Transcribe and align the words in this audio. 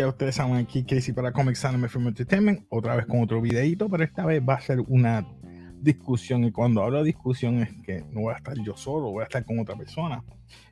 Ya 0.00 0.08
ustedes 0.08 0.36
saben 0.36 0.54
aquí 0.54 0.82
Casey 0.82 1.12
para 1.12 1.30
Comics 1.30 1.62
Anime 1.66 1.86
Film 1.86 2.08
Entertainment, 2.08 2.64
otra 2.70 2.96
vez 2.96 3.04
con 3.04 3.22
otro 3.22 3.38
videito, 3.42 3.86
pero 3.90 4.02
esta 4.02 4.24
vez 4.24 4.40
va 4.40 4.54
a 4.54 4.60
ser 4.62 4.80
una 4.88 5.26
discusión 5.78 6.42
y 6.44 6.52
cuando 6.52 6.82
hablo 6.82 7.00
de 7.00 7.04
discusión 7.04 7.60
es 7.60 7.68
que 7.84 8.02
no 8.10 8.22
voy 8.22 8.32
a 8.32 8.38
estar 8.38 8.56
yo 8.64 8.78
solo, 8.78 9.10
voy 9.10 9.20
a 9.20 9.24
estar 9.24 9.44
con 9.44 9.58
otra 9.58 9.76
persona 9.76 10.24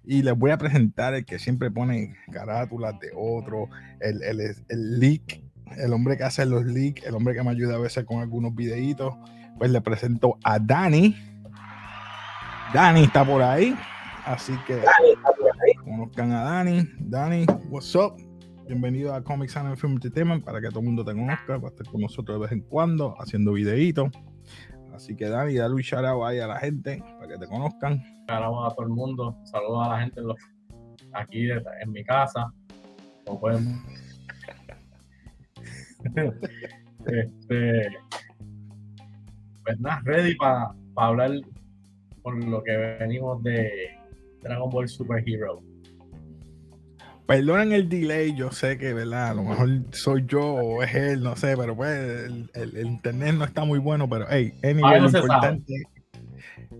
y 0.03 0.23
les 0.23 0.35
voy 0.35 0.51
a 0.51 0.57
presentar 0.57 1.13
el 1.13 1.27
que 1.27 1.39
siempre 1.39 1.71
pone 1.71 2.17
carátulas 2.33 2.99
de 3.01 3.11
otro, 3.15 3.69
el, 4.01 4.23
el, 4.23 4.41
el 4.41 4.99
leak, 4.99 5.43
el 5.77 5.93
hombre 5.93 6.17
que 6.17 6.25
hace 6.25 6.47
los 6.47 6.65
leaks, 6.65 7.05
el 7.05 7.15
hombre 7.15 7.35
que 7.35 7.43
me 7.43 7.51
ayuda 7.51 7.75
a 7.75 7.79
veces 7.79 8.07
con 8.07 8.23
algunos 8.23 8.55
videitos, 8.55 9.15
pues 9.59 9.71
le 9.71 9.83
presento 9.83 10.39
a 10.43 10.59
Dani. 10.59 11.15
Dani 12.73 13.03
está 13.03 13.27
por 13.27 13.43
ahí, 13.43 13.77
así 14.25 14.55
que 14.67 14.83
conozcan 15.85 16.33
a 16.33 16.45
Dani. 16.45 16.89
Dani, 16.99 17.45
what's 17.69 17.95
up? 17.95 18.28
Bienvenido 18.69 19.15
a 19.15 19.25
Comics 19.25 19.57
and 19.57 19.79
Film 19.79 19.95
Entertainment 19.95 20.45
para 20.45 20.61
que 20.61 20.69
todo 20.69 20.81
el 20.81 20.85
mundo 20.85 21.03
te 21.03 21.15
conozca. 21.15 21.57
Va 21.57 21.69
a 21.69 21.71
estar 21.71 21.87
con 21.87 22.03
nosotros 22.03 22.37
de 22.37 22.43
vez 22.43 22.53
en 22.53 22.61
cuando 22.61 23.15
haciendo 23.19 23.55
videitos. 23.55 24.11
Así 24.95 25.17
que 25.17 25.27
Dani, 25.27 25.55
dale 25.55 25.75
un 25.75 25.81
shout 25.81 26.05
out 26.05 26.23
ahí 26.27 26.39
a 26.39 26.47
la 26.47 26.59
gente 26.59 27.03
para 27.19 27.29
que 27.29 27.39
te 27.39 27.47
conozcan. 27.47 28.05
Saludos 28.27 28.71
a 28.71 28.75
todo 28.75 28.87
el 28.87 28.93
mundo. 28.93 29.39
Saludos 29.45 29.87
a 29.87 29.89
la 29.89 30.01
gente 30.03 30.21
aquí 31.15 31.49
en 31.51 31.93
mi 31.93 32.05
casa. 32.05 32.53
Como 33.25 33.41
pueden. 33.41 33.81
este, 37.07 37.89
pues 39.65 39.81
nada, 39.81 40.03
ready 40.05 40.35
para 40.35 40.75
hablar 40.95 41.31
por 42.23 42.45
lo 42.45 42.63
que 42.63 42.77
venimos 43.01 43.43
de 43.43 43.97
Dragon 44.43 44.69
Ball 44.69 44.87
Super 44.87 45.25
Hero. 45.27 45.63
Perdonen 47.29 47.73
el 47.73 47.91
delay, 47.91 48.35
yo 48.35 48.51
sé 48.53 48.79
que, 48.79 48.95
¿verdad? 48.95 49.29
A 49.29 49.35
lo 49.35 49.43
mejor 49.43 49.69
soy 49.91 50.25
yo 50.27 50.43
o 50.43 50.83
es 50.83 50.95
él, 50.95 51.23
no 51.23 51.37
sé, 51.37 51.59
pero 51.59 51.77
pues 51.77 51.93
el, 52.55 52.79
internet 52.87 53.35
no 53.35 53.45
está 53.45 53.67
muy 53.67 53.79
bueno, 53.79 54.09
pero 54.09 54.25
hey, 54.31 54.55
anyway, 54.65 54.99
lo, 54.99 55.09
importante, 55.09 55.75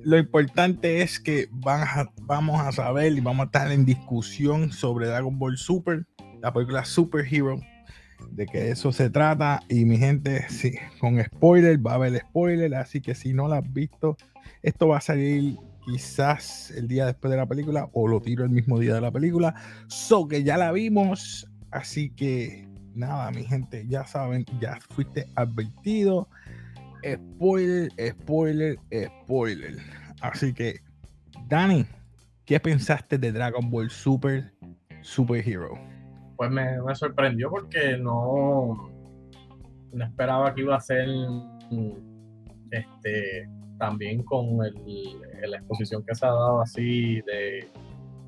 lo, 0.05 0.17
importante, 0.17 1.03
es 1.03 1.21
que 1.21 1.49
van 1.53 1.87
vamos 2.23 2.63
a 2.63 2.73
saber 2.73 3.13
y 3.13 3.21
vamos 3.21 3.45
a 3.45 3.45
estar 3.45 3.71
en 3.71 3.85
discusión 3.85 4.73
sobre 4.73 5.09
Dragon 5.09 5.39
Ball 5.39 5.59
Super, 5.59 6.07
la 6.41 6.51
película 6.51 6.83
Super 6.87 7.27
Hero, 7.31 7.61
de 8.31 8.47
que 8.47 8.71
eso 8.71 8.91
se 8.91 9.11
trata. 9.11 9.61
Y 9.69 9.85
mi 9.85 9.99
gente, 9.99 10.47
sí, 10.49 10.77
con 10.99 11.23
spoiler, 11.23 11.87
va 11.87 11.93
a 11.93 11.97
haber 11.97 12.21
spoiler, 12.21 12.75
así 12.75 13.03
que 13.03 13.15
si 13.15 13.35
no 13.35 13.49
la 13.49 13.59
has 13.59 13.71
visto, 13.71 14.17
esto 14.63 14.89
va 14.89 14.97
a 14.97 15.03
salir 15.03 15.59
quizás 15.89 16.71
el 16.73 16.87
día 16.87 17.07
después 17.07 17.31
de 17.31 17.39
la 17.39 17.47
película 17.47 17.89
o 17.95 18.07
lo 18.07 18.21
tiro 18.21 18.45
el 18.45 18.51
mismo 18.51 18.79
día 18.79 18.95
de 18.95 19.01
la 19.01 19.11
película. 19.11 19.55
So 19.87 20.29
que 20.29 20.43
ya 20.45 20.59
la 20.59 20.71
vimos. 20.71 21.49
Así 21.71 22.11
que 22.11 22.69
nada, 22.95 23.31
mi 23.31 23.45
gente, 23.45 23.87
ya 23.89 24.05
saben, 24.05 24.45
ya 24.61 24.79
fuiste 24.91 25.27
advertido. 25.35 26.29
Spoiler, 27.03 27.91
spoiler, 28.11 28.79
spoiler. 29.23 29.77
Así 30.21 30.53
que, 30.53 30.81
Dani, 31.49 31.87
¿qué 32.45 32.61
pensaste 32.61 33.17
de 33.17 33.33
Dragon 33.33 33.71
Ball 33.71 33.89
Super 33.89 34.53
Super 35.01 35.49
Hero? 35.49 35.79
Pues 36.37 36.51
me, 36.51 36.83
me 36.83 36.95
sorprendió 36.95 37.51
porque 37.51 37.97
no, 37.97 38.91
no 39.93 40.05
esperaba 40.05 40.55
que 40.55 40.61
iba 40.61 40.77
a 40.77 40.81
ser 40.81 41.09
este 42.71 43.49
también 43.79 44.23
con 44.25 44.59
la 44.59 45.57
exposición 45.57 46.05
que 46.05 46.15
se 46.15 46.27
ha 46.27 46.31
dado 46.31 46.61
así 46.61 47.21
de, 47.23 47.69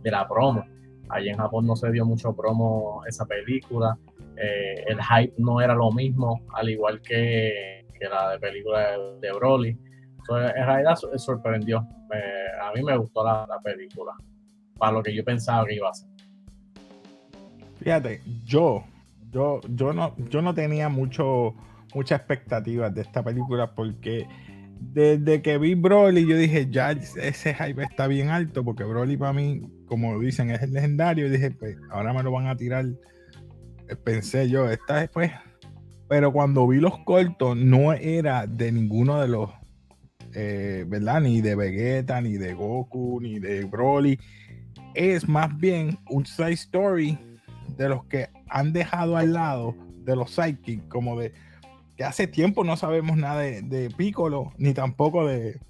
la 0.05 0.27
promo. 0.27 0.65
Allí 1.09 1.29
en 1.29 1.37
Japón 1.37 1.67
no 1.67 1.77
se 1.77 1.91
dio 1.91 2.07
mucho 2.07 2.35
promo 2.35 3.03
esa 3.07 3.27
película. 3.27 3.99
Eh, 4.37 4.85
el 4.87 5.03
hype 5.03 5.35
no 5.39 5.61
era 5.61 5.75
lo 5.75 5.91
mismo, 5.91 6.41
al 6.55 6.71
igual 6.71 7.01
que, 7.03 7.85
la 8.01 8.31
de 8.31 8.39
película 8.39 8.97
de, 9.21 9.33
Broly. 9.33 9.71
en 9.71 10.67
realidad 10.67 10.97
sorprendió. 11.17 11.79
a 11.79 12.73
mí 12.75 12.83
me 12.83 12.97
gustó 12.97 13.25
la, 13.25 13.47
película, 13.63 14.13
para 14.79 14.93
lo 14.93 15.03
que 15.03 15.15
yo 15.15 15.25
pensaba 15.25 15.67
que 15.67 15.75
iba 15.75 15.91
a 15.91 15.95
ser. 15.95 16.09
Fíjate, 17.81 18.23
yo, 18.45 18.85
yo, 19.31 19.61
yo 19.69 19.93
no, 19.93 20.15
yo 20.31 20.43
no 20.43 20.55
tenía 20.55 20.89
mucho, 20.89 21.55
muchas 21.95 22.21
expectativas 22.21 22.95
de 22.95 23.03
esta 23.03 23.23
película 23.23 23.75
porque 23.75 24.27
desde 24.81 25.43
que 25.43 25.59
vi 25.59 25.75
Broly, 25.75 26.27
yo 26.27 26.37
dije, 26.37 26.69
ya 26.71 26.93
ese 26.93 27.55
hype 27.55 27.83
está 27.83 28.07
bien 28.07 28.29
alto, 28.29 28.65
porque 28.65 28.85
Broly 28.85 29.17
para 29.17 29.33
mí, 29.33 29.63
como 29.87 30.19
dicen, 30.19 30.51
es 30.51 30.63
el 30.63 30.73
legendario. 30.73 31.27
Y 31.27 31.31
dije, 31.31 31.51
pues 31.51 31.77
ahora 31.91 32.13
me 32.13 32.23
lo 32.23 32.33
van 32.33 32.47
a 32.47 32.57
tirar. 32.57 32.87
Eh, 32.87 33.97
pensé 33.97 34.49
yo, 34.49 34.69
esta 34.71 35.01
después. 35.01 35.31
Pero 36.09 36.33
cuando 36.33 36.67
vi 36.67 36.79
los 36.79 36.99
cortos, 37.05 37.57
no 37.57 37.93
era 37.93 38.47
de 38.47 38.73
ninguno 38.73 39.21
de 39.21 39.29
los, 39.29 39.51
eh, 40.35 40.85
¿verdad? 40.89 41.21
Ni 41.21 41.41
de 41.41 41.55
Vegeta, 41.55 42.21
ni 42.21 42.33
de 42.33 42.55
Goku, 42.55 43.21
ni 43.21 43.39
de 43.39 43.65
Broly. 43.65 44.19
Es 44.95 45.29
más 45.29 45.57
bien 45.57 45.99
un 46.09 46.27
side 46.27 46.53
story 46.53 47.19
de 47.77 47.89
los 47.89 48.05
que 48.07 48.29
han 48.49 48.73
dejado 48.73 49.17
al 49.17 49.35
lado 49.35 49.77
de 50.05 50.17
los 50.17 50.33
sidekicks, 50.33 50.87
como 50.89 51.21
de 51.21 51.33
hace 52.05 52.27
tiempo 52.27 52.65
no 52.65 52.77
sabemos 52.77 53.17
nada 53.17 53.41
de, 53.41 53.63
de 53.63 53.91
Piccolo 53.91 54.53
ni 54.59 54.75
tampoco 54.75 55.27
de, 55.27 55.61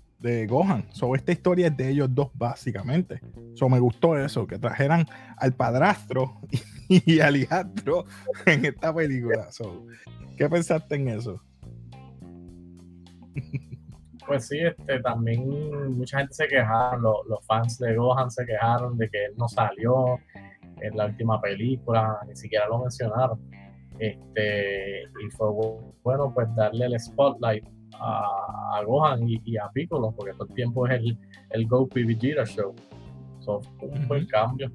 Gohan. 0.46 0.84
So, 0.92 1.14
esta 1.14 1.32
historia 1.32 1.68
es 1.68 1.76
de 1.76 1.88
ellos 1.88 2.14
dos, 2.14 2.28
básicamente. 2.34 3.20
So, 3.54 3.70
me 3.70 3.80
gustó 3.80 4.18
eso, 4.18 4.46
que 4.46 4.58
trajeran 4.58 5.06
al 5.38 5.54
padrastro 5.54 6.40
y, 6.88 7.20
al 7.20 7.36
hijastro 7.36 8.04
en 8.44 8.66
esta 8.66 8.94
película. 8.94 9.48
¿Qué 10.36 10.48
pensaste 10.48 10.96
en 10.96 11.08
eso? 11.08 11.42
Pues 14.26 14.46
sí, 14.46 14.58
este, 14.58 15.00
también 15.00 15.96
mucha 15.96 16.18
gente 16.18 16.34
se 16.34 16.46
quejaron, 16.46 17.02
los 17.02 17.44
fans 17.46 17.78
de 17.78 17.96
Gohan 17.96 18.30
se 18.30 18.44
quejaron 18.44 18.96
de 18.96 19.08
que 19.08 19.24
él 19.24 19.32
no 19.36 19.48
salió 19.48 20.18
en 20.80 20.96
la 20.96 21.06
última 21.06 21.40
película, 21.40 22.20
ni 22.28 22.36
siquiera 22.36 22.68
lo 22.68 22.80
mencionaron. 22.80 23.49
Este, 24.00 25.02
y 25.02 25.30
fue 25.36 25.48
bueno 26.02 26.32
pues 26.34 26.48
darle 26.56 26.86
el 26.86 26.98
spotlight 26.98 27.62
a, 27.92 28.82
Gohan 28.86 29.28
y, 29.28 29.58
a 29.58 29.70
Piccolo, 29.72 30.12
porque 30.16 30.32
todo 30.32 30.48
el 30.48 30.54
tiempo 30.54 30.86
es 30.86 31.00
el, 31.00 31.18
el 31.50 31.68
Go 31.68 31.86
Show. 31.88 32.74
So, 33.40 33.60
un 33.82 34.08
buen 34.08 34.26
cambio. 34.26 34.70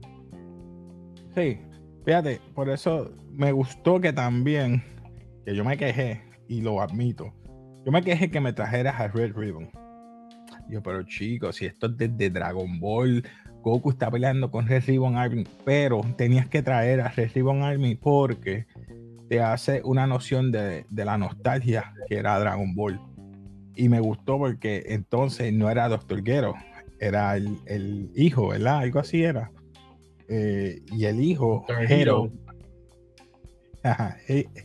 Sí, 1.33 1.59
fíjate, 2.05 2.39
por 2.53 2.69
eso 2.69 3.11
me 3.31 3.51
gustó 3.51 3.99
que 3.99 4.13
también, 4.13 4.83
que 5.43 5.55
yo 5.55 5.65
me 5.65 5.75
quejé, 5.75 6.21
y 6.47 6.61
lo 6.61 6.79
admito, 6.79 7.33
yo 7.83 7.91
me 7.91 8.03
quejé 8.03 8.29
que 8.29 8.39
me 8.39 8.53
trajeras 8.53 8.99
a 8.99 9.07
Red 9.07 9.35
Ribbon. 9.35 9.69
Yo, 10.69 10.81
pero 10.81 11.03
chicos, 11.03 11.55
si 11.55 11.65
esto 11.65 11.87
es 11.87 11.97
desde 11.97 12.29
Dragon 12.29 12.79
Ball, 12.79 13.23
Goku 13.61 13.89
está 13.89 14.11
peleando 14.11 14.51
con 14.51 14.67
Red 14.67 14.83
Ribbon 14.85 15.15
Army, 15.17 15.45
pero 15.63 16.01
tenías 16.15 16.47
que 16.47 16.61
traer 16.61 17.01
a 17.01 17.09
Red 17.09 17.31
Ribbon 17.33 17.63
Army 17.63 17.95
porque 17.95 18.67
te 19.29 19.41
hace 19.41 19.81
una 19.83 20.07
noción 20.07 20.51
de, 20.51 20.85
la 20.91 21.17
nostalgia 21.17 21.93
que 22.07 22.17
era 22.17 22.39
Dragon 22.39 22.75
Ball. 22.75 22.99
Y 23.75 23.89
me 23.89 23.99
gustó 23.99 24.37
porque 24.37 24.83
entonces 24.87 25.51
no 25.53 25.69
era 25.69 25.89
Doctor 25.89 26.23
Gero, 26.23 26.55
era 26.99 27.35
el, 27.35 28.11
hijo, 28.15 28.49
¿verdad? 28.49 28.79
Algo 28.79 28.99
así 28.99 29.23
era. 29.23 29.51
Eh, 30.29 30.81
y 30.91 31.05
el 31.05 31.21
hijo, 31.21 31.65
Hero, 31.67 32.31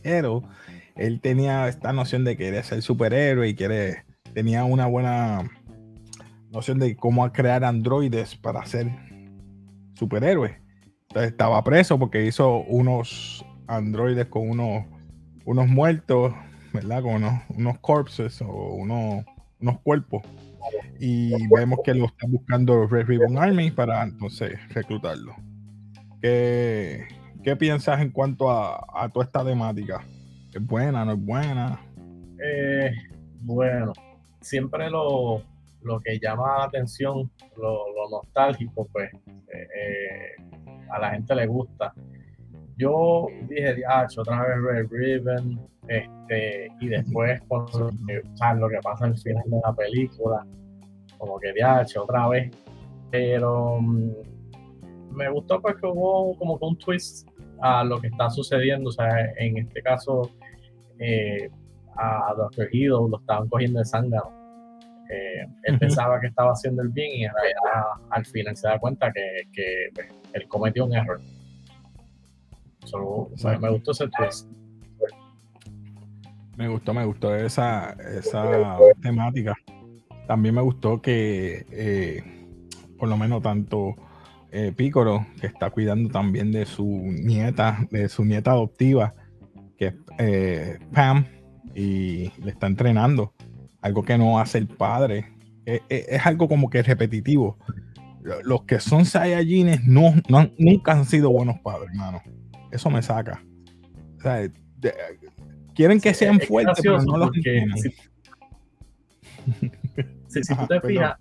Hero, 0.03 0.43
él 0.95 1.19
tenía 1.21 1.67
esta 1.67 1.93
noción 1.93 2.23
de 2.23 2.37
querer 2.37 2.63
ser 2.63 2.81
superhéroe 2.81 3.49
y 3.49 3.55
quiere, 3.55 4.05
tenía 4.33 4.63
una 4.63 4.87
buena 4.87 5.49
noción 6.51 6.79
de 6.79 6.95
cómo 6.95 7.29
crear 7.31 7.63
androides 7.63 8.35
para 8.35 8.65
ser 8.65 8.91
superhéroes. 9.93 10.53
Entonces 11.09 11.31
estaba 11.31 11.63
preso 11.63 11.99
porque 11.99 12.25
hizo 12.25 12.59
unos 12.61 13.45
androides 13.71 14.27
con 14.27 14.49
unos, 14.49 14.85
unos 15.45 15.67
muertos, 15.67 16.33
¿verdad? 16.73 17.01
Con 17.01 17.15
unos, 17.15 17.41
unos 17.49 17.79
corpses 17.79 18.41
o 18.41 18.73
unos, 18.73 19.25
unos 19.59 19.79
cuerpos. 19.81 20.23
Y 20.99 21.31
vemos 21.47 21.79
que 21.83 21.93
lo 21.93 22.05
están 22.05 22.31
buscando 22.31 22.85
Red 22.87 23.07
Ribbon 23.07 23.37
Army 23.37 23.71
para 23.71 24.03
entonces 24.03 24.59
reclutarlo. 24.69 25.35
¿Qué, 26.21 27.07
qué 27.43 27.55
piensas 27.55 27.99
en 28.01 28.11
cuanto 28.11 28.51
a, 28.51 28.85
a, 28.93 29.09
toda 29.09 29.25
esta 29.25 29.43
temática? 29.43 30.05
¿Es 30.53 30.63
buena, 30.65 31.03
no 31.03 31.13
es 31.13 31.25
buena? 31.25 31.79
Eh, 32.43 32.91
bueno, 33.41 33.93
siempre 34.39 34.89
lo, 34.89 35.41
lo, 35.81 35.99
que 35.99 36.19
llama 36.19 36.59
la 36.59 36.65
atención, 36.65 37.31
lo, 37.57 37.93
lo 37.93 38.09
nostálgico, 38.11 38.87
pues 38.91 39.11
eh, 39.53 39.67
eh, 39.75 40.83
a 40.91 40.99
la 40.99 41.11
gente 41.11 41.33
le 41.33 41.47
gusta 41.47 41.93
yo 42.77 43.27
dije, 43.47 43.75
otra 44.17 44.45
vez 44.45 44.57
Red 44.63 44.87
Ribbon, 44.89 45.59
este, 45.87 46.71
y 46.79 46.87
después 46.87 47.41
cuando, 47.47 47.89
lo 47.89 48.69
que 48.69 48.79
pasa 48.81 49.05
al 49.05 49.17
final 49.17 49.43
de 49.45 49.59
la 49.63 49.73
película, 49.73 50.45
como 51.17 51.39
que 51.39 51.53
DH, 51.53 51.99
otra 51.99 52.27
vez. 52.29 52.51
Pero 53.11 53.79
mm, 53.81 54.11
me 55.11 55.29
gustó 55.29 55.61
porque 55.61 55.85
hubo 55.85 56.37
como 56.37 56.57
que 56.57 56.65
un 56.65 56.77
twist 56.77 57.27
a 57.61 57.83
lo 57.83 57.99
que 57.99 58.07
está 58.07 58.29
sucediendo. 58.29 58.89
O 58.89 58.93
sea, 58.93 59.31
en 59.37 59.57
este 59.57 59.81
caso, 59.81 60.31
eh, 60.99 61.49
a 61.95 62.33
Dr. 62.35 62.69
Hido 62.71 63.07
lo 63.07 63.19
estaban 63.19 63.47
cogiendo 63.49 63.79
de 63.79 63.85
sangre. 63.85 64.19
Eh, 65.09 65.45
él 65.63 65.77
pensaba 65.77 66.21
que 66.21 66.27
estaba 66.27 66.51
haciendo 66.51 66.81
el 66.81 66.89
bien 66.89 67.11
y 67.11 67.25
al 67.25 68.25
final 68.25 68.55
se 68.55 68.67
da 68.67 68.79
cuenta 68.79 69.11
que, 69.11 69.43
que 69.51 69.89
pues, 69.93 70.07
él 70.33 70.47
cometió 70.47 70.85
un 70.85 70.95
error. 70.95 71.19
Me, 73.59 73.69
gustó 73.69 73.91
ese 73.91 74.07
twist. 74.07 74.47
Me 76.57 76.67
gustó, 76.67 76.93
me 76.93 77.05
gustó 77.05 77.35
esa, 77.35 77.91
esa 78.17 78.77
temática. 79.01 79.55
También 80.27 80.55
me 80.55 80.61
gustó 80.61 81.01
que, 81.01 81.65
eh, 81.71 82.23
por 82.97 83.09
lo 83.09 83.17
menos 83.17 83.41
tanto 83.41 83.95
eh, 84.51 84.71
Pícoro, 84.75 85.25
que 85.39 85.47
está 85.47 85.69
cuidando 85.69 86.09
también 86.09 86.51
de 86.51 86.65
su 86.65 86.85
nieta, 86.85 87.87
de 87.89 88.09
su 88.09 88.25
nieta 88.25 88.51
adoptiva, 88.51 89.13
que 89.77 89.87
es 89.87 89.93
eh, 90.19 90.79
Pam, 90.93 91.25
y 91.73 92.31
le 92.43 92.51
está 92.51 92.67
entrenando. 92.67 93.33
Algo 93.81 94.03
que 94.03 94.17
no 94.17 94.39
hace 94.39 94.59
el 94.59 94.67
padre. 94.67 95.33
es 95.65 96.25
algo 96.25 96.47
como 96.47 96.69
que 96.69 96.83
repetitivo. 96.83 97.57
Los 98.43 98.63
que 98.63 98.79
son 98.79 99.05
Saiyajines 99.05 99.85
no, 99.85 100.13
no, 100.29 100.51
nunca 100.59 100.91
han 100.91 101.05
sido 101.05 101.31
buenos 101.31 101.59
padres, 101.59 101.89
hermano. 101.89 102.21
Eso 102.71 102.89
me 102.89 103.01
saca. 103.01 103.43
quieren 105.75 105.99
que 105.99 106.13
sean 106.13 106.39
fuertes, 106.39 106.79
pero 106.81 107.01
no 107.01 107.17
los 107.17 107.31
si, 110.27 110.43
si, 110.43 110.55
tú 110.55 110.67
te 110.67 110.79
fijas, 110.81 111.15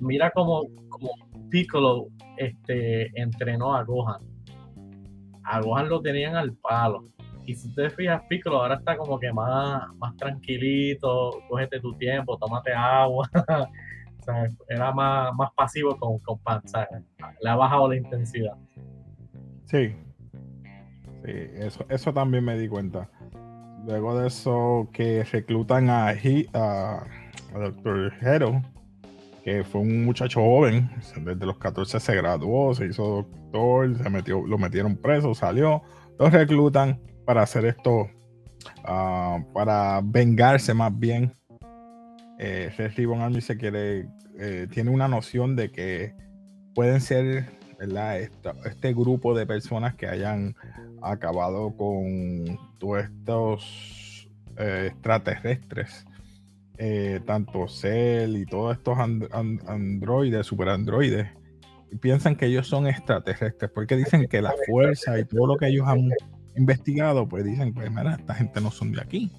mira 0.00 0.30
como, 0.30 0.62
como 0.88 1.10
Piccolo 1.50 2.08
este, 2.36 3.10
entrenó 3.20 3.74
a 3.74 3.82
Gohan. 3.84 4.20
A 5.44 5.60
Gohan 5.60 5.88
lo 5.88 6.00
tenían 6.00 6.36
al 6.36 6.54
palo. 6.54 7.04
Y 7.46 7.54
si 7.54 7.74
te 7.74 7.90
fijas, 7.90 8.22
Piccolo 8.28 8.62
ahora 8.62 8.76
está 8.76 8.96
como 8.96 9.18
que 9.18 9.32
más, 9.32 9.82
más 9.96 10.16
tranquilito, 10.16 11.42
cógete 11.48 11.80
tu 11.80 11.94
tiempo, 11.94 12.38
tómate 12.38 12.72
agua. 12.72 13.28
era 14.68 14.92
más, 14.92 15.34
más 15.34 15.50
pasivo 15.54 15.96
con, 15.96 16.18
con 16.20 16.38
Pan, 16.38 16.62
le 17.42 17.50
ha 17.50 17.56
bajado 17.56 17.88
la 17.88 17.96
intensidad. 17.96 18.56
Sí, 19.66 19.94
sí, 21.24 21.32
eso, 21.56 21.84
eso 21.88 22.12
también 22.12 22.44
me 22.44 22.58
di 22.58 22.68
cuenta. 22.68 23.08
Luego 23.86 24.18
de 24.18 24.28
eso, 24.28 24.88
que 24.92 25.24
reclutan 25.24 25.90
a, 25.90 26.14
a, 26.54 27.04
Doctor 27.52 28.12
Hero, 28.20 28.62
que 29.44 29.62
fue 29.62 29.82
un 29.82 30.04
muchacho 30.04 30.40
joven, 30.40 30.90
desde 31.22 31.46
los 31.46 31.58
14 31.58 32.00
se 32.00 32.14
graduó, 32.16 32.74
se 32.74 32.86
hizo 32.86 33.04
doctor, 33.04 33.96
se 34.02 34.10
metió, 34.10 34.46
lo 34.46 34.58
metieron 34.58 34.96
preso, 34.96 35.34
salió, 35.34 35.82
lo 36.18 36.30
reclutan 36.30 37.00
para 37.26 37.42
hacer 37.42 37.66
esto, 37.66 38.08
ah, 38.84 39.38
para 39.52 40.00
vengarse 40.02 40.72
más 40.72 40.98
bien 40.98 41.32
eh, 42.38 42.72
Red 42.76 42.92
Ribbon 42.96 43.20
Army 43.20 43.40
se 43.40 43.56
quiere, 43.56 44.08
eh, 44.38 44.66
tiene 44.70 44.90
una 44.90 45.08
noción 45.08 45.54
de 45.56 45.70
que 45.70 46.14
pueden 46.74 47.00
ser 47.00 47.46
¿verdad? 47.78 48.20
este 48.20 48.92
grupo 48.92 49.36
de 49.36 49.46
personas 49.46 49.94
que 49.94 50.06
hayan 50.06 50.54
acabado 51.02 51.76
con 51.76 52.58
todos 52.78 53.04
estos 53.04 54.28
eh, 54.56 54.90
extraterrestres, 54.92 56.06
eh, 56.78 57.20
tanto 57.26 57.68
Cell 57.68 58.36
y 58.36 58.46
todos 58.46 58.76
estos 58.76 58.98
androides, 58.98 60.46
super 60.46 60.68
androides, 60.68 61.28
piensan 62.00 62.36
que 62.36 62.46
ellos 62.46 62.66
son 62.66 62.86
extraterrestres, 62.86 63.70
porque 63.70 63.96
dicen 63.96 64.26
que 64.28 64.42
la 64.42 64.54
fuerza 64.66 65.18
y 65.18 65.24
todo 65.24 65.46
lo 65.46 65.56
que 65.56 65.68
ellos 65.68 65.86
han 65.86 66.10
investigado, 66.56 67.28
pues 67.28 67.44
dicen, 67.44 67.72
pues 67.74 67.90
mira, 67.90 68.16
esta 68.18 68.34
gente 68.34 68.60
no 68.60 68.70
son 68.70 68.92
de 68.92 69.00
aquí 69.00 69.32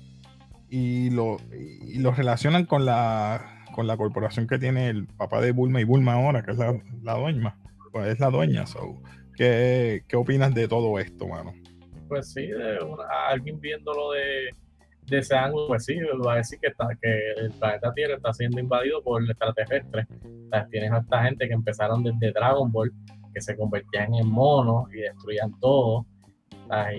y 0.69 1.09
lo, 1.09 1.37
y 1.53 1.99
lo 1.99 2.11
relacionan 2.11 2.65
con 2.65 2.85
la, 2.85 3.63
con 3.73 3.87
la 3.87 3.97
corporación 3.97 4.47
que 4.47 4.57
tiene 4.57 4.89
el 4.89 5.07
papá 5.07 5.41
de 5.41 5.51
Bulma 5.51 5.81
y 5.81 5.83
Bulma 5.83 6.13
ahora, 6.13 6.43
que 6.43 6.51
es 6.51 6.57
la, 6.57 6.77
la 7.03 7.13
dueña. 7.13 7.55
Pues 7.95 8.09
es 8.09 8.19
la 8.19 8.29
dueña. 8.29 8.67
So. 8.67 9.01
¿Qué, 9.37 10.03
¿Qué, 10.05 10.17
opinas 10.17 10.53
de 10.53 10.67
todo 10.67 10.99
esto, 10.99 11.29
mano? 11.29 11.53
Pues 12.09 12.33
sí, 12.33 12.45
de 12.45 12.77
alguien 13.29 13.57
viéndolo 13.61 14.11
de, 14.11 14.49
de 15.03 15.17
ese 15.19 15.33
ángulo, 15.33 15.67
pues 15.69 15.85
sí, 15.85 15.97
va 16.25 16.33
a 16.33 16.35
decir 16.35 16.59
que, 16.59 16.67
está, 16.67 16.89
que 17.01 17.31
el 17.37 17.51
planeta 17.51 17.93
Tierra 17.93 18.15
está 18.15 18.33
siendo 18.33 18.59
invadido 18.59 19.01
por 19.01 19.23
extraterrestres. 19.23 20.07
O 20.11 20.69
tienes 20.69 20.91
a 20.91 20.97
esta 20.97 21.23
gente 21.23 21.47
que 21.47 21.53
empezaron 21.53 22.03
desde 22.03 22.33
Dragon 22.33 22.69
Ball, 22.69 22.91
que 23.33 23.39
se 23.39 23.55
convertían 23.55 24.13
en 24.13 24.27
monos 24.27 24.93
y 24.93 24.97
destruían 24.97 25.57
todo. 25.61 26.05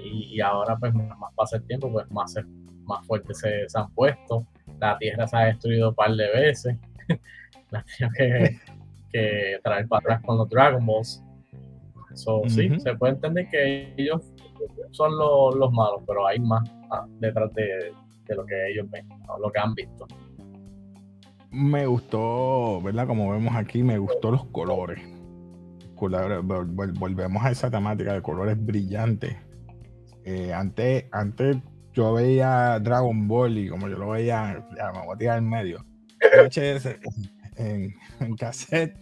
Y, 0.02 0.34
y, 0.34 0.40
ahora, 0.40 0.78
pues, 0.78 0.94
más 0.94 1.34
pasa 1.34 1.58
el 1.58 1.66
tiempo, 1.66 1.92
pues 1.92 2.10
más 2.10 2.32
se 2.32 2.42
más 2.86 3.06
fuertes 3.06 3.38
se, 3.38 3.66
han 3.74 3.92
puesto. 3.92 4.46
La 4.80 4.96
Tierra 4.96 5.26
se 5.26 5.36
ha 5.36 5.40
destruido 5.40 5.90
un 5.90 5.94
par 5.94 6.12
de 6.12 6.30
veces. 6.30 6.74
la 7.70 7.84
que, 8.16 8.58
que, 9.12 9.58
traer 9.62 9.88
para 9.88 10.00
atrás 10.00 10.22
con 10.24 10.38
los 10.38 10.48
Dragon 10.48 10.84
Balls. 10.84 11.22
So, 12.14 12.42
Sí, 12.48 12.70
se 12.80 12.94
puede 12.94 13.14
entender 13.14 13.48
que 13.50 13.92
ellos 13.96 14.22
son 14.92 15.16
los, 15.18 15.72
malos, 15.72 16.02
pero 16.06 16.26
hay 16.26 16.38
más 16.38 16.68
ah, 16.90 17.06
detrás 17.20 17.52
de, 17.54 17.92
lo 18.34 18.46
que 18.46 18.70
ellos 18.70 18.90
ven, 18.90 19.06
lo 19.40 19.50
que 19.50 19.58
han 19.58 19.74
visto. 19.74 20.06
Me 21.50 21.86
gustó, 21.86 22.80
¿verdad? 22.82 23.06
Como 23.06 23.30
vemos 23.30 23.54
aquí, 23.54 23.82
me 23.82 23.98
gustó 23.98 24.30
los 24.30 24.44
colores. 24.46 25.00
Volvemos 25.94 27.44
a 27.44 27.50
esa 27.50 27.70
temática 27.70 28.12
de 28.12 28.22
colores 28.22 28.56
brillantes. 28.58 29.36
Eh, 30.24 30.52
antes, 30.52 31.06
antes 31.12 31.56
yo 31.92 32.12
veía 32.12 32.78
Dragon 32.80 33.26
Ball 33.26 33.56
y 33.56 33.68
como 33.68 33.88
yo 33.88 33.96
lo 33.96 34.10
veía, 34.10 34.66
ya 34.76 34.92
me 34.92 35.06
voy 35.06 35.14
a 35.14 35.18
tirar 35.18 35.38
en 35.38 35.48
medio. 35.48 35.84
en, 38.20 38.36
cassette, 38.36 38.96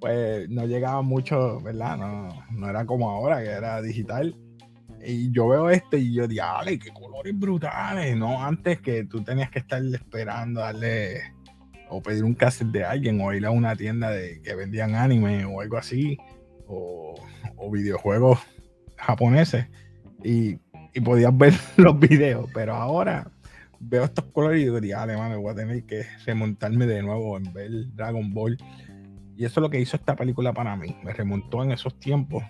pues 0.00 0.48
no 0.48 0.66
llegaba 0.66 1.02
mucho, 1.02 1.60
¿verdad? 1.60 1.96
No, 1.96 2.44
no 2.50 2.68
era 2.68 2.84
como 2.86 3.10
ahora, 3.10 3.42
que 3.42 3.50
era 3.50 3.80
digital. 3.82 4.36
Y 5.04 5.30
yo 5.30 5.48
veo 5.48 5.70
este 5.70 5.98
y 5.98 6.14
yo, 6.14 6.26
diale, 6.26 6.78
qué 6.78 6.90
colores 6.90 7.38
brutales, 7.38 8.16
¿no? 8.16 8.42
Antes 8.42 8.80
que 8.80 9.04
tú 9.04 9.22
tenías 9.22 9.50
que 9.50 9.60
estar 9.60 9.82
esperando, 9.84 10.60
darle 10.60 11.20
o 11.88 12.02
pedir 12.02 12.24
un 12.24 12.34
cassette 12.34 12.68
de 12.68 12.84
alguien 12.84 13.20
o 13.20 13.32
ir 13.32 13.46
a 13.46 13.50
una 13.50 13.76
tienda 13.76 14.10
de 14.10 14.40
que 14.42 14.54
vendían 14.56 14.94
anime 14.94 15.44
o 15.44 15.60
algo 15.60 15.76
así, 15.76 16.18
o, 16.66 17.14
o 17.56 17.70
videojuegos 17.70 18.40
japoneses. 18.96 19.66
Y 20.24 20.58
y 20.96 21.00
podías 21.00 21.36
ver 21.38 21.54
los 21.76 21.98
videos, 22.00 22.50
pero 22.52 22.74
ahora 22.74 23.30
veo 23.88 24.04
estos 24.04 24.24
colores 24.26 24.60
y 24.60 24.64
digo, 24.64 24.80
me 25.06 25.36
voy 25.36 25.52
a 25.52 25.54
tener 25.54 25.84
que 25.84 26.04
remontarme 26.24 26.86
de 26.86 27.02
nuevo 27.02 27.36
en 27.36 27.52
ver 27.52 27.70
Dragon 27.94 28.32
Ball. 28.32 28.58
Y 29.36 29.44
eso 29.44 29.60
es 29.60 29.62
lo 29.62 29.70
que 29.70 29.80
hizo 29.80 29.96
esta 29.96 30.16
película 30.16 30.52
para 30.52 30.76
mí. 30.76 30.96
Me 31.04 31.12
remontó 31.12 31.62
en 31.62 31.72
esos 31.72 31.98
tiempos 31.98 32.42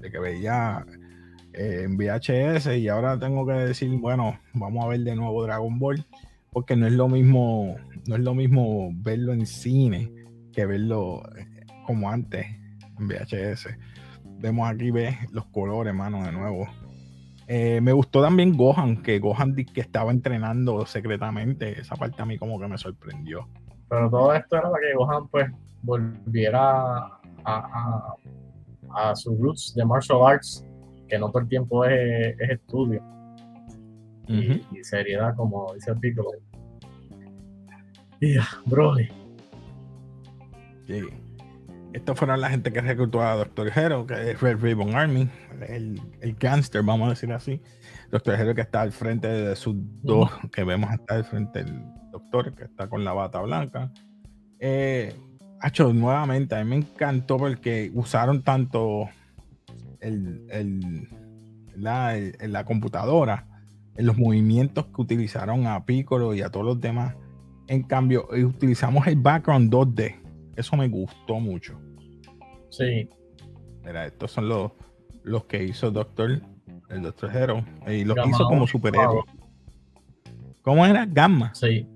de 0.00 0.10
que 0.10 0.18
veía 0.18 0.84
eh, 1.52 1.82
en 1.84 1.96
VHS 1.96 2.76
y 2.78 2.88
ahora 2.88 3.18
tengo 3.18 3.46
que 3.46 3.52
decir, 3.52 3.88
bueno, 3.98 4.38
vamos 4.52 4.84
a 4.84 4.88
ver 4.88 5.00
de 5.00 5.16
nuevo 5.16 5.42
Dragon 5.44 5.78
Ball, 5.78 6.04
porque 6.50 6.76
no 6.76 6.86
es 6.86 6.92
lo 6.92 7.08
mismo, 7.08 7.76
no 8.06 8.16
es 8.16 8.20
lo 8.22 8.34
mismo 8.34 8.90
verlo 8.92 9.32
en 9.32 9.46
cine 9.46 10.12
que 10.52 10.66
verlo 10.66 11.22
eh, 11.36 11.46
como 11.86 12.10
antes 12.10 12.46
en 12.98 13.08
VHS. 13.08 13.68
Vemos 14.38 14.68
aquí, 14.68 14.90
ve 14.90 15.16
los 15.32 15.46
colores, 15.46 15.94
mano, 15.94 16.24
de 16.24 16.32
nuevo. 16.32 16.68
Eh, 17.46 17.80
me 17.80 17.92
gustó 17.92 18.22
también 18.22 18.56
Gohan, 18.56 19.02
que 19.02 19.18
Gohan 19.18 19.54
que 19.54 19.80
estaba 19.80 20.10
entrenando 20.10 20.86
secretamente. 20.86 21.78
Esa 21.80 21.96
parte 21.96 22.22
a 22.22 22.24
mí 22.24 22.38
como 22.38 22.58
que 22.58 22.68
me 22.68 22.78
sorprendió. 22.78 23.48
Pero 23.88 24.10
todo 24.10 24.34
esto 24.34 24.56
era 24.56 24.70
para 24.70 24.80
que 24.80 24.96
Gohan 24.96 25.28
pues 25.28 25.50
volviera 25.82 27.18
a, 27.44 28.14
a, 28.94 29.14
sus 29.14 29.38
roots 29.38 29.74
de 29.74 29.84
martial 29.84 30.20
arts, 30.24 30.64
que 31.08 31.18
no 31.18 31.28
todo 31.28 31.40
el 31.40 31.48
tiempo 31.48 31.84
es, 31.84 32.36
estudio. 32.40 33.02
Y, 34.26 34.82
seriedad, 34.82 35.34
como 35.36 35.74
dice 35.74 35.94
Piccolo. 35.96 36.30
Y 38.20 38.36
Broly. 38.64 39.08
Sí. 40.86 41.02
Estos 41.94 42.18
fueron 42.18 42.40
la 42.40 42.50
gente 42.50 42.72
que 42.72 42.80
reclutó 42.80 43.22
a 43.22 43.36
Doctor 43.36 43.70
Hero, 43.72 44.04
que 44.04 44.32
es 44.32 44.40
Red 44.40 44.58
Ribbon 44.58 44.96
Army, 44.96 45.28
el, 45.68 46.02
el 46.20 46.34
gangster, 46.34 46.82
vamos 46.82 47.06
a 47.06 47.10
decir 47.10 47.32
así. 47.32 47.62
Doctor 48.10 48.34
Hero 48.34 48.52
que 48.52 48.62
está 48.62 48.80
al 48.80 48.90
frente 48.90 49.28
de 49.28 49.54
sus 49.54 49.76
dos, 50.02 50.28
que 50.52 50.64
vemos 50.64 50.92
está 50.92 51.14
al 51.14 51.24
frente 51.24 51.62
del 51.62 51.84
doctor, 52.10 52.52
que 52.56 52.64
está 52.64 52.88
con 52.88 53.04
la 53.04 53.12
bata 53.12 53.40
blanca. 53.42 53.92
Eh, 54.58 55.14
nuevamente, 55.94 56.56
a 56.56 56.64
mí 56.64 56.70
me 56.70 56.76
encantó 56.78 57.36
porque 57.36 57.92
usaron 57.94 58.42
tanto 58.42 59.08
el, 60.00 60.48
el, 60.50 61.08
la, 61.76 62.16
la 62.40 62.64
computadora, 62.64 63.46
en 63.94 64.06
los 64.06 64.18
movimientos 64.18 64.86
que 64.86 65.00
utilizaron 65.00 65.68
a 65.68 65.84
Piccolo 65.84 66.34
y 66.34 66.42
a 66.42 66.50
todos 66.50 66.66
los 66.66 66.80
demás. 66.80 67.14
En 67.68 67.84
cambio, 67.84 68.26
utilizamos 68.32 69.06
el 69.06 69.14
background 69.14 69.72
2D. 69.72 70.16
Eso 70.56 70.76
me 70.76 70.88
gustó 70.88 71.38
mucho. 71.38 71.83
Sí. 72.76 73.08
Mira, 73.84 74.06
estos 74.06 74.30
son 74.32 74.48
los, 74.48 74.72
los 75.22 75.44
que 75.44 75.62
hizo 75.62 75.90
Doctor 75.90 76.40
el 76.90 77.02
Doctor 77.02 77.36
Hero. 77.36 77.64
Y 77.86 78.04
lo 78.04 78.14
hizo 78.26 78.46
como 78.46 78.66
superhéroe. 78.66 79.22
¿Cómo 80.62 80.86
era? 80.86 81.06
Gamma. 81.06 81.54
Sí. 81.54 81.86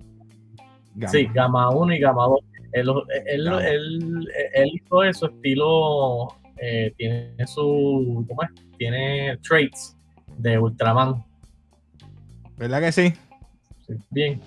Sí, 1.06 1.28
Gamma 1.32 1.70
1 1.70 1.94
y 1.94 1.98
Gamma 2.00 2.24
2. 2.24 2.40
Él, 2.72 2.88
él, 3.26 4.70
hizo 4.74 5.04
eso 5.04 5.26
estilo. 5.26 6.28
Eh, 6.60 6.92
tiene 6.96 7.46
su. 7.46 8.24
¿Cómo 8.28 8.42
es? 8.42 8.50
Tiene 8.76 9.38
traits 9.38 9.96
de 10.36 10.58
Ultraman. 10.58 11.24
¿Verdad 12.56 12.80
que 12.80 12.92
sí? 12.92 13.12
sí 13.86 13.94
bien. 14.10 14.40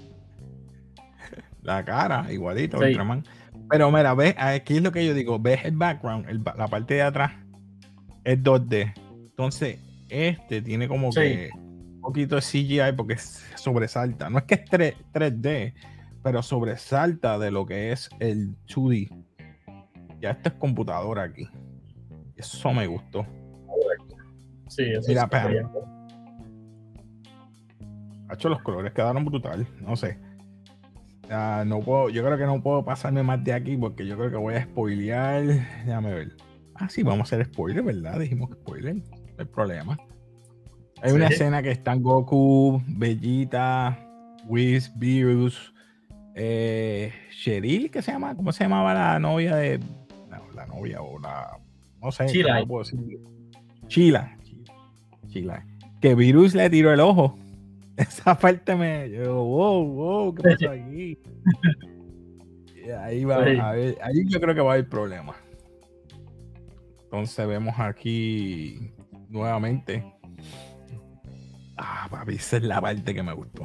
La 1.64 1.86
cara, 1.86 2.32
igualito, 2.32 2.78
Ultraman. 2.78 3.24
Pero 3.72 3.90
mira, 3.90 4.13
ves, 4.13 4.36
aquí 4.38 4.75
es 4.75 4.84
lo 4.84 4.92
que 4.92 5.06
yo 5.06 5.13
digo, 5.13 5.40
ves 5.40 5.63
el 5.63 5.78
background, 5.78 6.28
la 6.58 6.68
parte 6.68 6.96
de 6.96 7.04
atrás 7.04 7.32
es 8.25 8.38
2D. 8.44 8.94
Entonces, 9.30 9.80
este 10.10 10.62
tiene 10.62 10.90
como 10.90 11.10
que 11.10 11.50
un 11.56 12.01
poquito 12.01 12.36
de 12.36 12.42
CGI 12.42 12.92
porque 12.98 13.16
sobresalta. 13.56 14.30
No 14.30 14.40
es 14.40 14.44
que 14.44 14.56
es 14.56 14.66
3, 14.66 15.42
d 15.42 15.74
pero 16.22 16.44
sobresalta 16.44 17.40
de 17.40 17.50
lo 17.50 17.66
que 17.66 17.94
es 17.94 18.10
el 18.20 18.58
2D. 18.68 19.10
Ya 20.20 20.32
esto 20.32 20.50
es 20.50 20.56
computadora 20.56 21.24
aquí. 21.24 21.48
Eso 22.36 22.74
me 22.74 22.86
gustó. 22.88 23.25
Sí, 24.68 24.84
eso 24.84 25.08
Mira, 25.08 25.30
es 25.32 25.66
hecho 28.34 28.50
los 28.50 28.62
colores 28.62 28.92
quedaron 28.92 29.24
brutal. 29.24 29.66
No 29.80 29.96
sé 29.96 30.31
no 31.66 31.80
puedo, 31.80 32.10
yo 32.10 32.24
creo 32.24 32.38
que 32.38 32.46
no 32.46 32.62
puedo 32.62 32.84
pasarme 32.84 33.24
más 33.24 33.44
de 33.44 33.54
aquí 33.54 33.78
porque 33.78 34.06
yo 34.06 34.18
creo 34.18 34.32
que 34.32 34.38
voy 34.38 34.56
a 34.56 34.64
spoilear. 34.64 35.44
Déjame 35.86 36.14
ver. 36.14 36.36
Ah, 36.76 36.90
sí, 36.90 37.04
vamos 37.04 37.32
a 37.32 37.36
hacer 37.36 37.46
spoiler, 37.46 37.84
¿verdad? 37.84 38.20
Dijimos 38.20 38.50
spoiler, 38.52 38.96
no 38.96 39.04
hay 39.38 39.46
problema. 39.46 39.98
Hay 41.02 41.14
una 41.14 41.28
escena 41.28 41.64
que 41.64 41.72
están 41.72 42.04
Goku, 42.04 42.82
Bellita, 42.88 43.98
Whis, 44.46 44.92
Virus, 44.98 45.74
eh, 46.36 47.12
Cheryl, 47.32 47.90
¿qué 47.90 48.02
se 48.02 48.12
llama? 48.12 48.36
¿Cómo 48.36 48.52
se 48.52 48.64
llamaba 48.64 48.94
la 48.94 49.20
novia 49.20 49.56
de. 49.56 49.80
la 50.56 50.66
novia 50.68 51.02
o 51.02 51.20
la. 51.20 51.58
No 52.02 52.12
sé. 52.12 52.26
Chila. 52.28 52.64
Chila. 53.88 54.38
Chila. 55.28 55.66
Que 56.02 56.16
Virus 56.16 56.56
le 56.56 56.70
tiró 56.70 56.94
el 56.94 57.00
ojo. 57.00 57.38
Esa 57.98 58.38
parte 58.38 58.75
me. 58.75 59.10
Yo, 59.10 59.43
wow, 59.43 59.86
wow, 59.86 60.36
¿qué 60.36 60.43
pasó 60.43 60.69
aquí? 60.71 61.19
ahí 63.00 63.24
va, 63.24 63.36
a 63.36 63.71
ver, 63.74 63.98
ahí 64.01 64.25
yo 64.27 64.39
creo 64.41 64.55
que 64.55 64.62
va 64.62 64.71
a 64.71 64.74
haber 64.74 64.89
problema. 64.89 65.36
Entonces 67.03 67.48
vemos 67.48 67.77
aquí 67.77 68.91
nuevamente. 69.29 70.03
Ah, 71.77 72.07
papi, 72.10 72.36
esa 72.36 72.57
es 72.57 72.63
la 72.63 72.79
parte 72.79 73.13
que 73.13 73.24
me 73.24 73.33
gustó. 73.33 73.63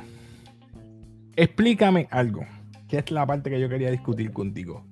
Explícame 1.36 2.08
algo, 2.10 2.46
que 2.88 2.98
es 2.98 3.10
la 3.10 3.26
parte 3.26 3.50
que 3.50 3.60
yo 3.60 3.68
quería 3.68 3.90
discutir 3.90 4.32
contigo. 4.32 4.84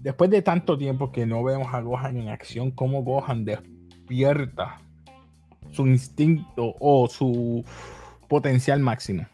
Después 0.00 0.30
de 0.30 0.42
tanto 0.42 0.78
tiempo 0.78 1.12
que 1.12 1.26
no 1.26 1.42
vemos 1.42 1.72
a 1.74 1.80
Gohan 1.80 2.16
en 2.16 2.28
acción, 2.28 2.70
¿cómo 2.70 3.02
Gohan 3.02 3.44
despierta 3.44 4.80
su 5.72 5.86
instinto 5.86 6.74
o 6.80 7.08
su 7.08 7.64
potencial 8.28 8.80
máximo. 8.80 9.26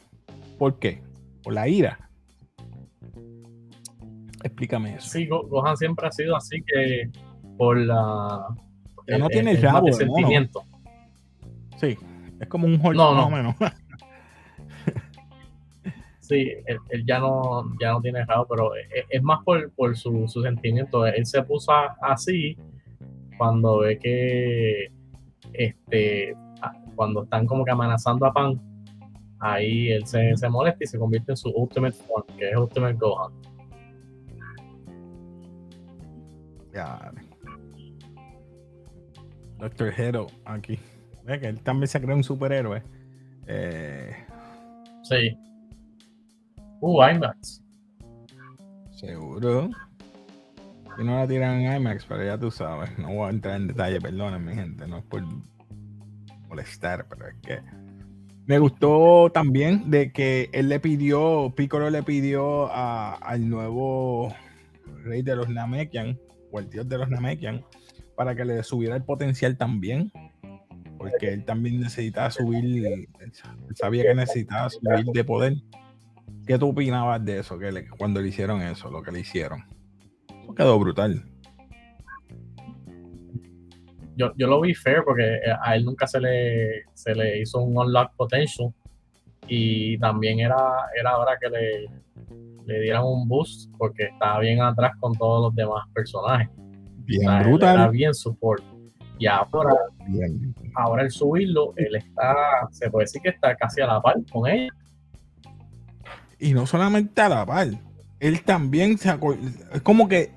¿Por 0.59 0.79
qué? 0.79 1.03
Por 1.43 1.55
la 1.55 1.69
ira. 1.69 1.99
Explícame 4.43 4.97
eso. 4.97 5.09
Sí, 5.09 5.27
Gohan 5.27 5.77
siempre 5.77 6.07
ha 6.07 6.13
sido 6.13 6.37
así 6.37 6.63
que 6.63 7.11
por 7.57 7.79
la. 7.79 8.47
Que 9.07 9.19
no 9.19 9.29
tiene 9.29 9.53
el, 9.53 9.63
rabo 9.63 9.93
sentimiento. 9.93 10.63
Sí, 11.79 11.97
es 12.41 12.49
como 12.49 12.67
un 12.67 12.75
Hulk 12.75 12.97
no, 12.97 13.15
no. 13.15 13.31
menos. 13.31 13.55
sí, 16.21 16.53
él, 16.67 17.05
ya 17.07 17.19
no 17.19 17.65
ya 17.81 17.93
no 17.93 18.01
tiene 18.01 18.25
rabo, 18.25 18.47
pero 18.49 18.73
es, 18.75 19.23
más 19.23 19.43
por, 19.45 19.71
por 19.73 19.97
su, 19.97 20.27
su, 20.29 20.43
sentimiento. 20.43 21.07
Él 21.07 21.27
se 21.27 21.43
puso 21.43 21.73
así 22.01 22.57
cuando 23.37 23.79
ve 23.79 23.99
que 23.99 24.93
este 25.53 26.35
cuando 26.95 27.25
están 27.25 27.47
como 27.47 27.65
que 27.65 27.71
amenazando 27.71 28.27
a 28.27 28.33
Pan 28.33 28.61
ahí 29.45 29.91
él 29.91 30.07
se, 30.07 30.37
se, 30.37 30.49
molesta 30.49 30.85
y 30.85 30.87
se 30.87 30.99
convierte 30.99 31.33
en 31.33 31.37
su 31.37 31.51
Ultimate 31.51 31.93
Form, 31.93 32.27
que 32.39 32.51
es 32.51 32.57
Ultimate 32.57 32.95
Gohan. 32.95 33.33
Ya. 36.73 37.13
Doctor 39.59 39.93
Hero 39.97 40.27
aquí. 40.47 40.79
Ve 41.25 41.41
que 41.41 41.49
él 41.49 41.61
también 41.61 41.89
se 41.89 42.01
cree 42.01 42.17
un 42.17 42.25
superhéroe. 42.25 42.83
Eh... 43.47 44.17
Sí. 45.03 45.37
Uh, 46.81 47.03
IMAX. 47.05 47.63
Seguro. 48.91 49.69
Y 50.99 51.05
no 51.05 51.19
la 51.19 51.29
tiran 51.29 51.61
en 51.61 51.77
IMAX, 51.77 52.07
pero 52.07 52.25
ya 52.25 52.39
tú 52.39 52.51
sabes. 52.51 52.99
No 52.99 53.09
voy 53.09 53.27
a 53.27 53.31
entrar 53.31 53.57
en 53.57 53.69
detalle, 53.69 54.01
perdonen, 54.01 54.45
mi 54.45 54.55
gente. 54.55 54.87
No 54.87 54.99
es 54.99 55.05
por 55.05 55.23
molestar, 56.49 57.07
pero 57.09 57.29
es 57.29 57.35
que 57.43 57.84
me 58.47 58.59
gustó 58.59 59.31
también 59.33 59.91
de 59.91 60.13
que 60.13 60.51
él 60.53 60.69
le 60.69 60.81
pidió, 60.81 61.53
Piccolo 61.57 61.91
le 61.91 62.03
pidió 62.03 62.71
al 62.73 63.49
nuevo 63.49 64.35
rey 65.03 65.23
de 65.23 65.37
los 65.37 65.49
Namekian, 65.49 66.19
o 66.51 66.59
el 66.59 66.69
dios 66.69 66.89
de 66.89 66.99
los 66.99 67.09
Namekian, 67.09 67.65
para 68.17 68.35
que 68.35 68.45
le 68.45 68.63
subiera 68.63 68.97
el 68.97 69.05
potencial 69.05 69.57
también. 69.57 70.13
Porque 70.99 71.33
él 71.33 71.45
también 71.45 71.81
necesitaba 71.81 72.31
subir, 72.31 72.87
él 72.87 73.09
sabía 73.75 74.05
que 74.05 74.15
necesitaba 74.15 74.71
subir 74.71 75.05
de 75.07 75.25
poder. 75.25 75.57
¿Qué 76.47 76.59
tú 76.59 76.69
opinabas 76.69 77.25
de 77.25 77.41
eso? 77.41 77.59
Que 77.59 77.87
cuando 77.99 78.21
le 78.21 78.29
hicieron 78.29 78.63
eso, 78.63 78.91
lo 78.91 79.03
que 79.03 79.11
le 79.11 79.21
hicieron. 79.21 79.65
Eso 80.43 80.55
quedó 80.55 80.79
brutal 80.79 81.34
yo, 84.17 84.33
yo 84.37 84.47
lo 84.47 84.61
vi 84.61 84.75
fair 84.75 85.03
porque 85.05 85.23
eh, 85.23 85.55
a 85.63 85.75
él 85.77 85.85
nunca 85.85 86.07
se 86.07 86.21
le, 86.21 86.85
se 86.95 87.15
le 87.15 87.41
hizo 87.41 87.61
un 87.61 87.77
unlock 87.77 88.15
potential 88.17 88.73
y 89.47 89.99
también 89.99 90.41
era, 90.41 90.57
era 90.99 91.19
hora 91.19 91.37
que 91.41 91.49
le, 91.51 91.89
le 92.67 92.81
dieran 92.81 93.05
un 93.05 93.29
boost 93.29 93.71
porque 93.77 94.05
estaba 94.05 94.41
bien 94.41 94.61
atrás 94.61 94.93
con 95.01 95.13
todos 95.15 95.43
los 95.43 95.55
demás 95.55 95.85
personajes. 95.93 96.49
Bien 97.05 97.43
brutal. 97.43 97.75
Era 97.75 97.89
bien 97.89 98.15
support. 98.15 98.63
Y 99.19 99.27
ahora, 99.27 99.75
ahora 100.75 101.03
el 101.03 101.11
subirlo, 101.11 101.73
él 101.77 101.95
está, 101.95 102.35
se 102.71 102.91
puede 102.91 103.05
decir 103.05 103.23
que 103.23 103.29
está 103.29 103.55
casi 103.55 103.81
a 103.81 103.87
la 103.87 104.01
par 104.01 104.17
con 104.33 104.49
ella. 104.49 104.71
Y 106.39 106.53
no 106.53 106.67
solamente 106.67 107.21
a 107.21 107.29
la 107.29 107.47
par, 107.47 107.69
él 108.19 108.43
también 108.43 108.99
se 108.99 109.11
es 109.11 109.81
como 109.83 110.09
que 110.09 110.33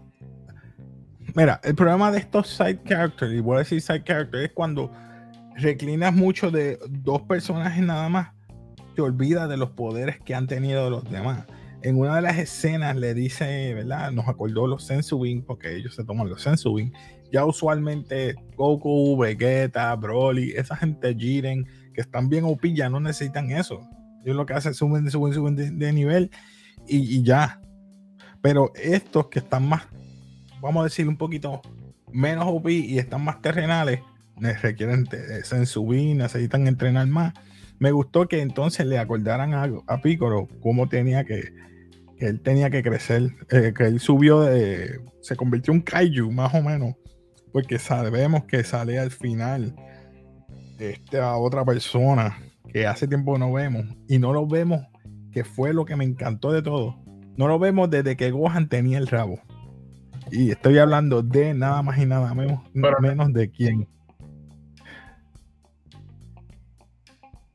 Mira, 1.38 1.62
el 1.64 1.76
problema 1.76 2.12
de 2.12 2.18
estos 2.18 2.48
side 2.48 2.82
characters, 2.84 3.32
y 3.32 3.42
voy 3.42 3.58
a 3.58 3.60
decir 3.60 3.80
side 3.80 4.04
characters, 4.04 4.46
es 4.46 4.52
cuando 4.54 4.92
reclinas 5.56 6.12
mucho 6.12 6.50
de 6.50 6.80
dos 6.90 7.22
personajes 7.22 7.86
nada 7.86 8.10
más, 8.10 8.30
te 8.96 9.04
olvidas 9.04 9.48
de 9.48 9.56
los 9.56 9.70
poderes 9.70 10.20
que 10.20 10.34
han 10.34 10.48
tenido 10.48 10.90
los 10.90 11.08
demás. 11.12 11.46
En 11.84 12.00
una 12.00 12.16
de 12.16 12.24
las 12.24 12.40
escenas 12.40 12.96
le 12.96 13.14
dice, 13.14 13.76
¿verdad? 13.76 14.12
Nos 14.12 14.28
acordó 14.28 14.66
los 14.66 14.84
Sensubin, 14.84 15.44
porque 15.44 15.76
ellos 15.76 15.94
se 15.94 16.04
toman 16.04 16.28
los 16.28 16.42
Sensubin. 16.42 16.92
Ya 17.32 17.46
usualmente 17.46 18.34
Goku, 18.56 19.16
Vegeta, 19.16 19.96
Broly, 19.96 20.54
esa 20.54 20.76
gente 20.76 21.14
Jiren, 21.14 21.68
que 21.94 22.02
están 22.02 22.30
bien 22.30 22.46
OP, 22.46 22.66
ya 22.74 22.90
no 22.90 23.00
necesitan 23.00 23.52
eso. 23.52 23.88
Ellos 24.24 24.38
lo 24.38 24.48
que 24.48 24.54
hacen 24.54 24.72
es 24.72 24.78
suben, 24.78 25.12
suben, 25.12 25.56
de 25.56 25.94
nivel 25.94 26.32
y, 26.88 26.98
y 26.98 27.22
ya. 27.22 27.62
Pero 28.42 28.72
estos 28.74 29.28
que 29.28 29.38
están 29.38 29.70
más 29.70 29.88
vamos 30.68 30.82
a 30.82 30.84
decir, 30.86 31.08
un 31.08 31.16
poquito 31.16 31.62
menos 32.12 32.46
OP 32.48 32.70
y 32.70 33.00
están 33.00 33.24
más 33.24 33.42
terrenales, 33.42 34.02
requieren 34.62 35.08
subir, 35.66 36.16
necesitan 36.16 36.68
entrenar 36.68 37.08
más. 37.08 37.34
Me 37.80 37.92
gustó 37.92 38.28
que 38.28 38.42
entonces 38.42 38.86
le 38.86 39.00
acordaran 39.00 39.54
a, 39.54 39.70
a 39.88 40.02
Piccolo 40.02 40.50
cómo 40.62 40.90
tenía 40.90 41.24
que, 41.24 41.54
él 42.18 42.42
tenía 42.42 42.70
que 42.70 42.84
crecer, 42.84 43.34
eh, 43.50 43.74
que 43.76 43.86
él 43.86 44.00
subió 44.02 44.42
de, 44.42 45.00
se 45.22 45.38
convirtió 45.38 45.74
en 45.74 45.82
Kaiju 45.82 46.32
más 46.32 46.54
o 46.54 46.62
menos, 46.62 46.96
porque 47.54 47.80
sabemos 47.80 48.44
que 48.44 48.64
sale 48.66 49.00
al 49.00 49.12
final 49.12 49.74
esta 50.80 51.38
otra 51.38 51.64
persona 51.64 52.38
que 52.68 52.86
hace 52.86 53.08
tiempo 53.08 53.38
no 53.38 53.54
vemos 53.54 53.86
y 54.10 54.20
no 54.20 54.34
lo 54.34 54.46
vemos, 54.46 54.82
que 55.32 55.46
fue 55.46 55.74
lo 55.74 55.86
que 55.86 55.96
me 55.96 56.04
encantó 56.04 56.52
de 56.52 56.62
todo. 56.62 56.98
No 57.38 57.48
lo 57.48 57.58
vemos 57.58 57.90
desde 57.90 58.18
que 58.18 58.32
Gohan 58.32 58.68
tenía 58.68 58.98
el 58.98 59.08
rabo. 59.08 59.40
Y 60.32 60.52
estoy 60.52 60.78
hablando 60.78 61.22
de 61.22 61.54
nada 61.54 61.82
más 61.82 61.98
y 61.98 62.06
nada 62.06 62.34
menos, 62.34 62.62
menos 62.74 63.34
de 63.34 63.50
quién. 63.50 63.88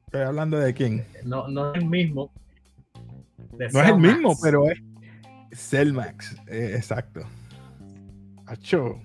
Estoy 0.07 0.23
hablando 0.23 0.59
de 0.59 0.75
quién. 0.75 1.07
No, 1.25 1.49
no 1.49 1.73
es 1.73 1.83
el 1.83 1.89
mismo. 1.89 2.33
no 3.59 3.67
es 3.67 3.75
el 3.75 3.99
mismo, 3.99 4.37
pero 4.43 4.69
es 4.69 4.79
Cellmax. 5.55 6.37
Eh, 6.49 6.75
exacto. 6.77 7.23
Acho. 8.47 9.01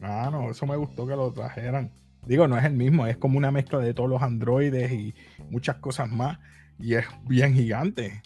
Ah, 0.00 0.28
no, 0.30 0.50
eso 0.50 0.66
me 0.66 0.76
gustó 0.76 1.06
que 1.06 1.16
lo 1.16 1.32
trajeran. 1.32 1.90
Digo, 2.26 2.48
no 2.48 2.58
es 2.58 2.64
el 2.64 2.72
mismo, 2.72 3.06
es 3.06 3.16
como 3.16 3.38
una 3.38 3.50
mezcla 3.50 3.78
de 3.78 3.94
todos 3.94 4.10
los 4.10 4.20
androides 4.20 4.90
y 4.92 5.14
muchas 5.50 5.76
cosas 5.76 6.10
más. 6.10 6.38
Y 6.78 6.94
es 6.94 7.06
bien 7.26 7.54
gigante. 7.54 8.22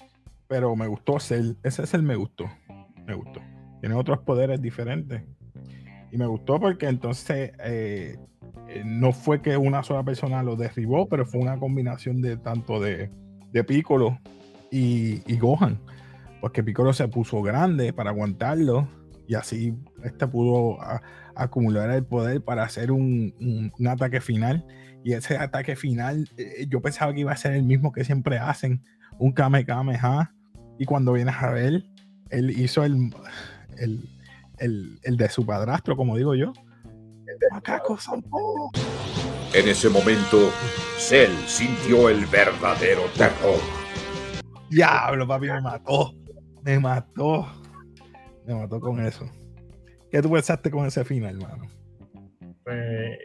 Pero 0.49 0.75
me 0.75 0.87
gustó 0.87 1.21
Cell. 1.21 1.53
Ese 1.63 1.85
es 1.85 1.95
el 1.95 2.03
me 2.03 2.17
gustó. 2.17 2.51
Me 3.07 3.15
gustó. 3.15 3.41
Tiene 3.81 3.95
otros 3.95 4.21
poderes 4.21 4.61
diferentes. 4.61 5.23
Y 6.13 6.19
me 6.19 6.27
gustó 6.27 6.59
porque 6.59 6.87
entonces 6.89 7.53
eh, 7.65 8.17
eh, 8.69 8.83
no 8.85 9.13
fue 9.13 9.43
que 9.43 9.57
una 9.57 9.83
sola 9.83 10.03
persona 10.03 10.43
lo 10.43 10.57
derribó, 10.57 11.09
pero 11.09 11.25
fue 11.25 11.41
una 11.41 11.59
combinación 11.59 12.21
de 12.21 12.37
tanto 12.37 12.81
de, 12.81 13.11
de 13.53 13.65
Piccolo 13.65 14.19
y, 14.71 15.23
y 15.33 15.39
Gohan. 15.39 15.79
Porque 16.41 16.63
Piccolo 16.63 16.93
se 16.93 17.09
puso 17.09 17.43
grande 17.43 17.93
para 17.93 18.11
aguantarlo 18.11 18.89
y 19.31 19.37
así 19.37 19.77
este 20.03 20.27
pudo 20.27 20.77
acumular 21.37 21.89
el 21.91 22.05
poder 22.05 22.43
para 22.43 22.65
hacer 22.65 22.91
un, 22.91 23.73
ataque 23.89 24.21
final. 24.21 24.65
Y 25.05 25.13
ese 25.13 25.39
ataque 25.39 25.77
final, 25.77 26.29
eh, 26.37 26.67
yo 26.69 26.83
pensaba 26.83 27.15
que 27.15 27.21
iba 27.21 27.31
a 27.31 27.37
ser 27.37 27.53
el 27.53 27.63
mismo 27.63 27.93
que 27.93 28.05
siempre 28.05 28.39
hacen, 28.39 28.83
un 29.21 29.31
Kame 29.31 29.65
Kameha. 29.65 30.35
Y 30.81 30.85
cuando 30.85 31.13
vienes 31.13 31.37
a 31.39 31.51
ver, 31.53 31.85
él 32.31 32.51
hizo 32.51 32.83
el, 32.83 33.15
el, 33.81 35.17
de 35.17 35.29
su 35.29 35.45
padrastro, 35.45 35.97
como 35.97 36.17
digo 36.17 36.35
yo. 36.35 36.53
En 39.53 39.69
ese 39.69 39.89
momento, 39.89 40.51
Cell 40.99 41.33
sintió 41.47 42.09
el 42.09 42.27
verdadero 42.27 43.03
terror. 43.17 43.59
Diablo, 44.69 45.27
papi, 45.27 45.47
me 45.47 45.61
mató. 45.61 46.15
Me 46.63 46.79
mató. 46.79 47.47
Me 48.47 48.55
mató 48.55 48.81
con 48.81 49.05
eso. 49.05 49.25
¿Qué 50.11 50.21
tú 50.21 50.31
pensaste 50.31 50.71
con 50.71 50.87
ese 50.87 51.05
final, 51.05 51.41
hermano? 51.41 51.67
Pues, 52.65 53.19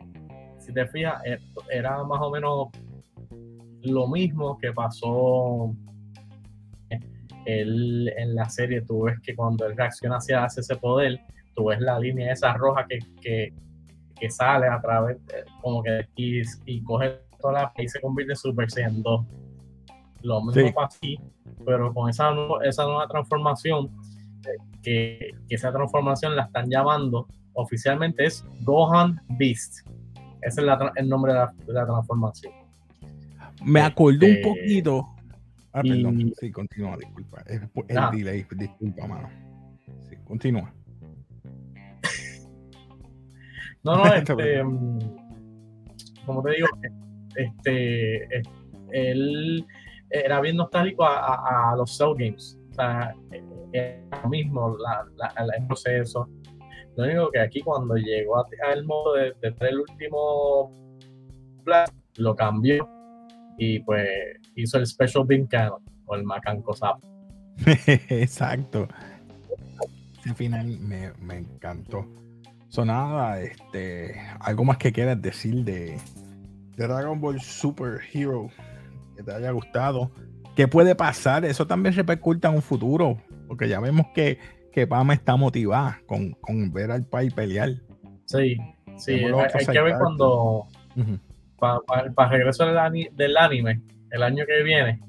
si 0.60 0.74
te 0.74 0.88
fijas, 0.88 1.22
eh, 1.26 1.40
era 1.72 2.04
más 2.04 2.22
o 2.22 2.32
menos 2.32 2.70
lo 3.82 4.08
mismo 4.08 4.58
que 4.58 4.72
pasó 4.72 5.76
él, 7.46 8.12
en 8.18 8.36
la 8.36 8.50
serie. 8.50 8.82
Tú 8.82 9.04
ves 9.04 9.20
que 9.22 9.36
cuando 9.36 9.66
él 9.66 9.76
reacciona 9.76 10.18
hacia, 10.18 10.46
ese 10.46 10.76
poder, 10.76 11.20
tú 11.56 11.66
ves 11.66 11.80
la 11.80 12.00
línea 12.00 12.32
esa 12.32 12.54
roja 12.54 12.86
que, 12.88 13.00
que, 13.22 13.54
sale 14.30 14.68
a 14.68 14.82
través, 14.82 15.18
como 15.62 15.84
que 15.84 16.08
y, 16.16 16.42
y 16.66 16.82
coge 16.84 17.20
toda 17.40 17.54
la 17.54 17.74
y 17.78 17.88
se 17.88 18.02
convierte 18.02 18.34
en 18.34 18.38
Super 18.38 18.70
Saiyan 18.72 19.04
2. 19.04 19.26
Lo 20.24 20.42
mismo 20.44 20.74
pasa 20.74 20.98
aquí, 20.98 21.20
pero 21.64 21.94
con 21.94 22.10
esa, 22.10 22.32
esa 22.64 22.86
nueva 22.86 23.08
transformación 23.08 23.92
que, 24.82 25.32
esa 25.50 25.72
transformación 25.72 26.36
la 26.36 26.44
están 26.44 26.70
llamando 26.70 27.28
oficialmente 27.54 28.26
es 28.26 28.46
Gohan 28.64 29.22
Beast. 29.38 29.88
Ese 30.42 30.62
es 30.62 30.68
el 30.96 31.10
nombre 31.10 31.34
de 31.34 31.40
la, 31.74 31.86
transformación. 31.86 32.54
Me 33.64 33.82
acordó 33.82 34.26
un 34.26 34.32
este, 34.32 34.44
poquito. 34.44 35.15
Ah, 35.76 35.82
perdón. 35.82 36.32
Sí, 36.40 36.52
continúa, 36.54 36.96
disculpa. 36.96 37.44
El, 37.48 37.98
ah. 37.98 38.10
delay, 38.10 38.46
disculpa, 38.50 39.08
mano. 39.08 39.30
Sí, 40.08 40.16
continúa. 40.24 40.74
no, 43.84 43.98
no, 43.98 44.06
este. 44.16 44.64
Mm, 44.64 45.00
como 46.26 46.42
te 46.44 46.52
digo, 46.52 46.68
este. 47.36 48.42
Él 48.92 49.66
era 50.10 50.40
bien 50.40 50.56
nostálgico 50.56 51.04
a, 51.04 51.72
a 51.72 51.76
los 51.76 51.98
Cell 51.98 52.14
Games. 52.18 52.58
O 52.72 52.74
sea, 52.76 53.14
lo 54.24 54.30
mismo 54.30 54.78
la, 54.78 55.06
el 55.58 55.68
proceso. 55.68 56.30
Lo 56.96 57.04
único 57.04 57.32
que 57.32 57.40
aquí 57.42 57.60
cuando 57.60 57.96
llegó 57.96 58.46
al 58.66 58.86
modo 58.86 59.16
de, 59.16 59.34
de 59.42 59.54
el 59.60 59.82
último 59.82 60.72
Blast, 61.66 61.94
lo 62.16 62.34
cambió 62.34 62.88
y 63.58 63.80
pues 63.80 64.08
hizo 64.56 64.78
el 64.78 64.88
Special 64.88 65.26
Beam 65.26 65.48
Cannon 65.48 65.82
o 66.06 66.16
el 66.16 66.24
Macanco 66.24 66.74
Zap. 66.74 66.98
Exacto. 68.10 68.88
Ese 70.20 70.34
final 70.34 70.80
me, 70.80 71.12
me 71.22 71.38
encantó. 71.38 72.06
Sonaba, 72.70 73.40
este, 73.40 74.20
algo 74.40 74.66
más 74.66 74.78
que 74.78 74.92
quieras 74.92 75.22
decir 75.22 75.64
de, 75.64 75.98
de 76.76 76.88
Dragon 76.88 77.22
Ball 77.22 77.40
Super 77.40 78.02
Hero 78.12 78.50
que 79.16 79.24
te 79.24 79.34
haya 79.34 79.52
gustado. 79.52 80.12
¿Qué 80.56 80.68
puede 80.68 80.96
pasar? 80.96 81.46
Eso 81.46 81.68
también 81.68 81.96
repercute 81.96 82.48
en 82.48 82.56
un 82.56 82.62
futuro. 82.62 83.18
Porque 83.48 83.68
ya 83.68 83.80
vemos 83.80 84.08
que, 84.14 84.40
que 84.72 84.88
Pama 84.88 85.14
está 85.14 85.36
motivada 85.36 86.02
con, 86.06 86.32
con 86.32 86.72
ver 86.72 86.92
al 86.92 87.04
país 87.06 87.34
pelear. 87.34 87.70
Sí, 88.26 88.58
sí, 88.98 89.14
hay, 89.14 89.66
que 89.66 89.82
ver 89.82 89.96
cuando. 89.98 90.68
Para 91.58 92.30
regreso 92.30 92.66
del, 92.66 93.38
anime, 93.38 93.82
el 94.16 94.24
año 94.24 94.46
que 94.46 94.64
viene, 94.64 95.00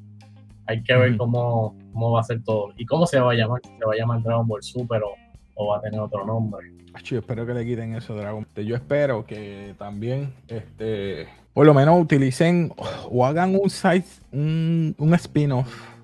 hay 0.66 0.82
que 0.82 0.96
ver 0.96 1.16
cómo, 1.16 1.76
cómo 1.92 2.12
va 2.12 2.20
a 2.20 2.24
ser 2.24 2.42
todo. 2.42 2.72
Y 2.76 2.86
cómo 2.86 3.06
se 3.06 3.20
va 3.20 3.32
a 3.32 3.34
llamar. 3.34 3.60
Se 3.62 3.84
va 3.84 3.92
a 3.92 3.96
llamar 3.96 4.22
Dragon 4.22 4.46
Ball 4.46 4.62
Super 4.62 5.02
o, 5.02 5.14
o 5.54 5.68
va 5.68 5.78
a 5.78 5.80
tener 5.80 6.00
otro 6.00 6.24
nombre. 6.24 6.72
Yo 7.04 7.18
espero 7.18 7.46
que 7.46 7.54
le 7.54 7.64
quiten 7.64 7.94
eso 7.94 8.14
Dragon. 8.14 8.46
Yo 8.56 8.74
espero 8.74 9.24
que 9.26 9.74
también 9.78 10.32
este 10.48 11.28
por 11.52 11.64
lo 11.64 11.72
menos 11.72 12.00
utilicen 12.00 12.72
o 13.10 13.24
hagan 13.24 13.54
un 13.54 13.70
site, 13.70 14.06
un, 14.32 14.94
un 14.98 15.14
spin-off 15.14 15.96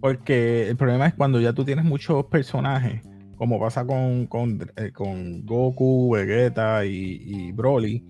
porque 0.00 0.68
el 0.68 0.76
problema 0.76 1.06
es 1.06 1.14
cuando 1.14 1.40
ya 1.40 1.52
tú 1.52 1.64
tienes 1.64 1.84
muchos 1.84 2.24
personajes, 2.26 3.02
como 3.36 3.58
pasa 3.58 3.84
con, 3.84 4.26
con, 4.26 4.70
eh, 4.76 4.92
Goku, 4.94 6.12
Vegeta 6.12 6.84
y, 6.84 7.50
Broly, 7.52 8.04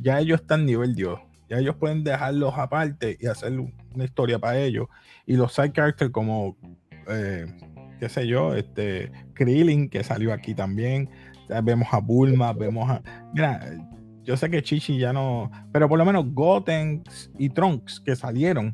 ya 0.00 0.20
ellos 0.20 0.40
están 0.40 0.64
nivel 0.64 0.94
Dios. 0.94 1.18
Ya 1.52 1.58
ellos 1.58 1.76
pueden 1.76 2.02
dejarlos 2.02 2.54
aparte 2.56 3.18
y 3.20 3.26
hacer 3.26 3.52
una 3.60 4.04
historia 4.04 4.38
para 4.38 4.58
ellos. 4.58 4.86
Y 5.26 5.36
los 5.36 5.52
side 5.52 5.72
characters 5.72 6.10
como, 6.10 6.56
eh, 7.08 7.44
qué 8.00 8.08
sé 8.08 8.26
yo, 8.26 8.54
este 8.54 9.12
Krillin, 9.34 9.90
que 9.90 10.02
salió 10.02 10.32
aquí 10.32 10.54
también. 10.54 11.10
vemos 11.62 11.88
a 11.92 11.98
Bulma, 11.98 12.54
vemos 12.54 12.88
a... 12.88 13.02
Mira, 13.34 13.70
yo 14.22 14.34
sé 14.34 14.48
que 14.48 14.62
Chichi 14.62 14.96
ya 14.98 15.12
no... 15.12 15.50
Pero 15.72 15.90
por 15.90 15.98
lo 15.98 16.06
menos 16.06 16.24
Goten 16.32 17.04
y 17.36 17.50
Trunks 17.50 18.00
que 18.00 18.16
salieron 18.16 18.72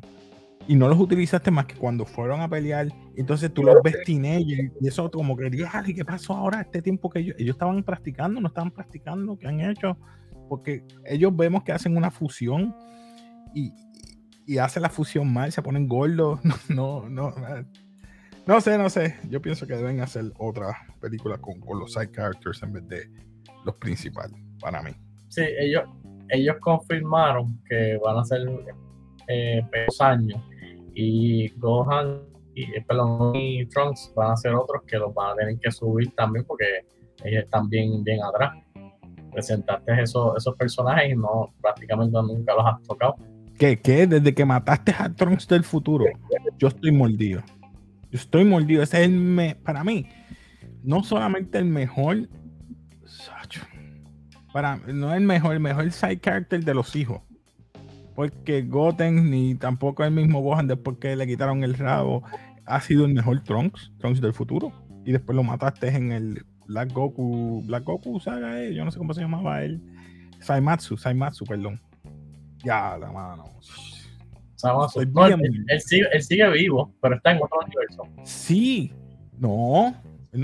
y 0.65 0.75
no 0.77 0.87
los 0.87 1.01
utilizaste 1.01 1.51
más 1.51 1.65
que 1.65 1.75
cuando 1.75 2.05
fueron 2.05 2.39
a 2.39 2.47
pelear. 2.47 2.87
Entonces 3.17 3.53
tú 3.53 3.61
los 3.61 3.83
ves 3.83 3.97
teenagers 4.05 4.71
y 4.79 4.87
eso 4.87 5.11
como 5.11 5.35
que, 5.35 5.47
¿y 5.47 5.93
qué 5.93 6.05
pasó 6.05 6.33
ahora? 6.33 6.61
Este 6.61 6.81
tiempo 6.81 7.09
que 7.09 7.19
ellos, 7.19 7.35
ellos 7.39 7.55
estaban 7.55 7.83
practicando, 7.83 8.39
no 8.39 8.47
estaban 8.47 8.71
practicando, 8.71 9.37
¿qué 9.37 9.47
han 9.47 9.59
hecho? 9.59 9.97
Porque 10.49 10.83
ellos 11.05 11.35
vemos 11.35 11.63
que 11.63 11.71
hacen 11.71 11.95
una 11.95 12.11
fusión 12.11 12.75
y, 13.53 13.71
y 14.45 14.57
hacen 14.57 14.81
la 14.81 14.89
fusión 14.89 15.31
mal, 15.31 15.51
se 15.51 15.61
ponen 15.61 15.87
gordos. 15.87 16.39
No, 16.69 17.07
no, 17.07 17.31
no. 17.31 17.65
No 18.49 18.59
sé, 18.61 18.79
no 18.79 18.89
sé. 18.89 19.15
Yo 19.29 19.41
pienso 19.41 19.67
que 19.67 19.75
deben 19.75 20.01
hacer 20.01 20.25
otra 20.39 20.75
película 20.99 21.37
con, 21.37 21.61
los 21.79 21.93
side 21.93 22.11
characters 22.11 22.63
en 22.63 22.73
vez 22.73 22.87
de 22.87 23.11
los 23.63 23.75
principales, 23.75 24.35
para 24.59 24.81
mí. 24.81 24.89
Sí, 25.27 25.43
ellos, 25.59 25.83
ellos 26.29 26.55
confirmaron 26.59 27.61
que 27.69 27.99
van 28.03 28.17
a 28.17 28.25
ser 28.25 28.41
eh, 29.27 29.61
años 29.99 30.41
y 30.95 31.49
Gohan 31.59 32.23
y, 32.55 32.63
eh, 32.63 32.83
perdón, 32.87 33.35
y 33.35 33.65
Trunks 33.67 34.11
van 34.15 34.31
a 34.31 34.35
ser 34.35 34.55
otros 34.55 34.81
que 34.87 34.97
los 34.97 35.13
van 35.13 35.33
a 35.33 35.35
tener 35.35 35.59
que 35.59 35.69
subir 35.71 36.11
también 36.15 36.43
porque 36.45 36.65
ellos 37.23 37.43
están 37.43 37.69
bien, 37.69 38.03
bien 38.03 38.23
atrás. 38.23 38.53
Presentaste 39.31 40.01
esos, 40.01 40.37
esos 40.37 40.55
personajes 40.55 41.11
y 41.11 41.15
no 41.15 41.53
prácticamente 41.61 42.17
nunca 42.21 42.53
los 42.55 42.65
has 42.65 42.81
tocado. 42.83 43.15
¿Qué? 43.57 43.77
¿Qué? 43.77 44.07
Desde 44.07 44.33
que 44.33 44.45
mataste 44.45 44.95
a 44.97 45.13
Trunks 45.13 45.47
del 45.47 45.63
futuro, 45.63 46.05
yo 46.57 46.69
estoy 46.69 46.91
mordido. 46.91 47.41
Yo 48.11 48.17
estoy 48.17 48.45
mordido. 48.45 48.81
Ese 48.83 49.01
es 49.03 49.09
el 49.09 49.57
para 49.63 49.83
mí, 49.83 50.07
no 50.83 51.03
solamente 51.03 51.57
el 51.57 51.65
mejor, 51.65 52.29
para 54.53 54.77
no 54.77 55.11
es 55.11 55.17
el 55.17 55.25
mejor, 55.25 55.53
el 55.53 55.59
mejor 55.59 55.91
side 55.91 56.19
character 56.19 56.63
de 56.63 56.73
los 56.73 56.95
hijos 56.95 57.21
porque 58.19 58.63
Goten 58.63 59.31
ni 59.31 59.55
tampoco 59.55 60.03
el 60.03 60.11
mismo 60.11 60.41
Gohan 60.41 60.67
después 60.67 60.97
que 60.97 61.15
le 61.15 61.25
quitaron 61.25 61.63
el 61.63 61.73
rabo 61.75 62.21
ha 62.65 62.81
sido 62.81 63.05
el 63.05 63.13
mejor 63.13 63.41
Trunks, 63.43 63.93
Trunks 63.97 64.19
del 64.19 64.33
futuro. 64.33 64.73
Y 65.05 65.13
después 65.13 65.37
lo 65.37 65.43
mataste 65.43 65.87
en 65.87 66.11
el 66.11 66.45
Black 66.69 66.93
Goku, 66.93 67.63
Black 67.65 67.83
Goku 67.83 68.19
saga, 68.19 68.61
eh, 68.61 68.75
yo 68.75 68.85
no 68.85 68.91
sé 68.91 68.99
cómo 68.99 69.11
se 69.15 69.21
llamaba 69.21 69.63
él. 69.63 69.81
Saimatsu, 70.39 70.97
Saimatsu, 70.97 71.43
perdón. 71.43 71.81
Ya, 72.63 72.95
la 72.95 73.11
mano. 73.11 73.45
él, 74.95 76.21
sigue, 76.21 76.49
vivo, 76.51 76.93
pero 77.01 77.15
está 77.15 77.31
en 77.31 77.41
otro 77.41 77.59
universo. 77.65 78.03
Sí, 78.23 78.93
no, 79.39 79.95
él 80.31 80.41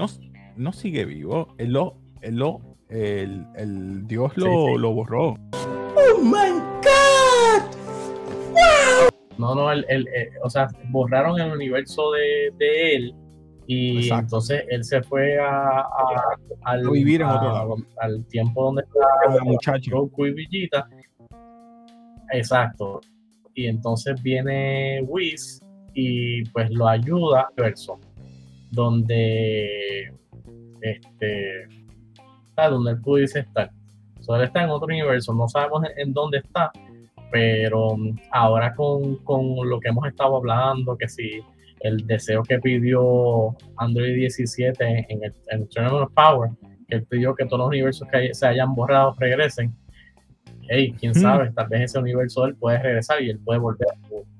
no, 0.58 0.74
sigue 0.74 1.06
vivo. 1.06 1.54
Él 1.60 1.74
lo, 1.74 2.00
él 2.22 2.38
lo, 2.38 2.60
el, 2.90 3.46
el 3.56 4.08
Dios 4.08 4.36
lo, 4.36 4.80
lo 4.80 4.94
borró. 4.94 5.36
Oh 5.54 6.22
my 6.24 6.60
no, 9.38 9.54
no, 9.54 9.72
el, 9.72 9.86
el, 9.90 10.08
eh, 10.08 10.32
o 10.42 10.50
sea, 10.50 10.70
borraron 10.90 11.40
el 11.40 11.52
universo 11.52 12.12
de, 12.14 12.52
de, 12.58 12.96
él 12.96 13.16
Y 13.68 14.12
entonces 14.12 14.64
él 14.70 14.84
se 14.84 15.02
fue 15.02 15.40
a, 15.40 15.86
al, 16.64 16.90
vivir 16.90 17.22
en 17.22 17.28
otro 17.28 17.52
lado. 17.52 17.76
al 17.98 18.26
tiempo 18.28 18.66
donde 18.66 18.84
estaba 18.84 19.44
muchacho 19.44 19.92
Goku 19.92 20.28
y 20.28 20.34
Villita. 20.34 20.88
Exacto. 22.32 23.02
Y 23.56 23.68
entonces 23.68 24.22
viene 24.22 25.02
Whis 25.08 25.62
y 25.94 26.44
pues 26.50 26.70
lo 26.72 26.88
ayuda 26.88 27.50
verso 27.56 28.00
donde 28.72 30.14
este 30.82 31.68
donde 32.56 32.92
él 32.92 33.02
pudiese 33.02 33.40
estar. 33.40 33.70
So, 34.22 34.36
él 34.36 34.44
está 34.44 34.64
en 34.64 34.70
otro 34.70 34.88
universo, 34.88 35.34
no 35.34 35.48
sabemos 35.48 35.84
en, 35.98 36.14
dónde 36.14 36.38
está, 36.40 36.72
pero 37.32 37.98
ahora 38.32 38.74
con, 38.74 39.18
con, 39.18 39.70
lo 39.70 39.80
que 39.80 39.90
hemos 39.90 40.08
estado 40.08 40.38
hablando, 40.38 40.98
que 40.98 41.08
si 41.08 41.42
el 41.86 42.08
deseo 42.08 42.42
que 42.42 42.60
pidió 42.60 43.56
Android 43.78 44.16
17 44.16 45.06
en 45.08 45.24
el, 45.24 45.34
en 45.52 45.86
of 45.86 46.12
Power, 46.14 46.50
que 46.88 46.96
él 46.96 47.06
pidió 47.06 47.36
que 47.36 47.46
todos 47.46 47.60
los 47.60 47.68
universos 47.68 48.08
que 48.12 48.34
se 48.34 48.48
hayan 48.48 48.74
borrado 48.74 49.16
regresen. 49.20 49.72
Hey, 50.68 50.96
quién 51.00 51.12
hmm. 51.12 51.22
sabe, 51.22 51.52
tal 51.52 51.68
vez 51.68 51.82
ese 51.82 52.00
universo 52.00 52.42
de 52.42 52.50
él 52.50 52.56
puede 52.56 52.80
regresar 52.80 53.22
y 53.22 53.30
él 53.30 53.40
puede 53.40 53.60
volver 53.60 53.88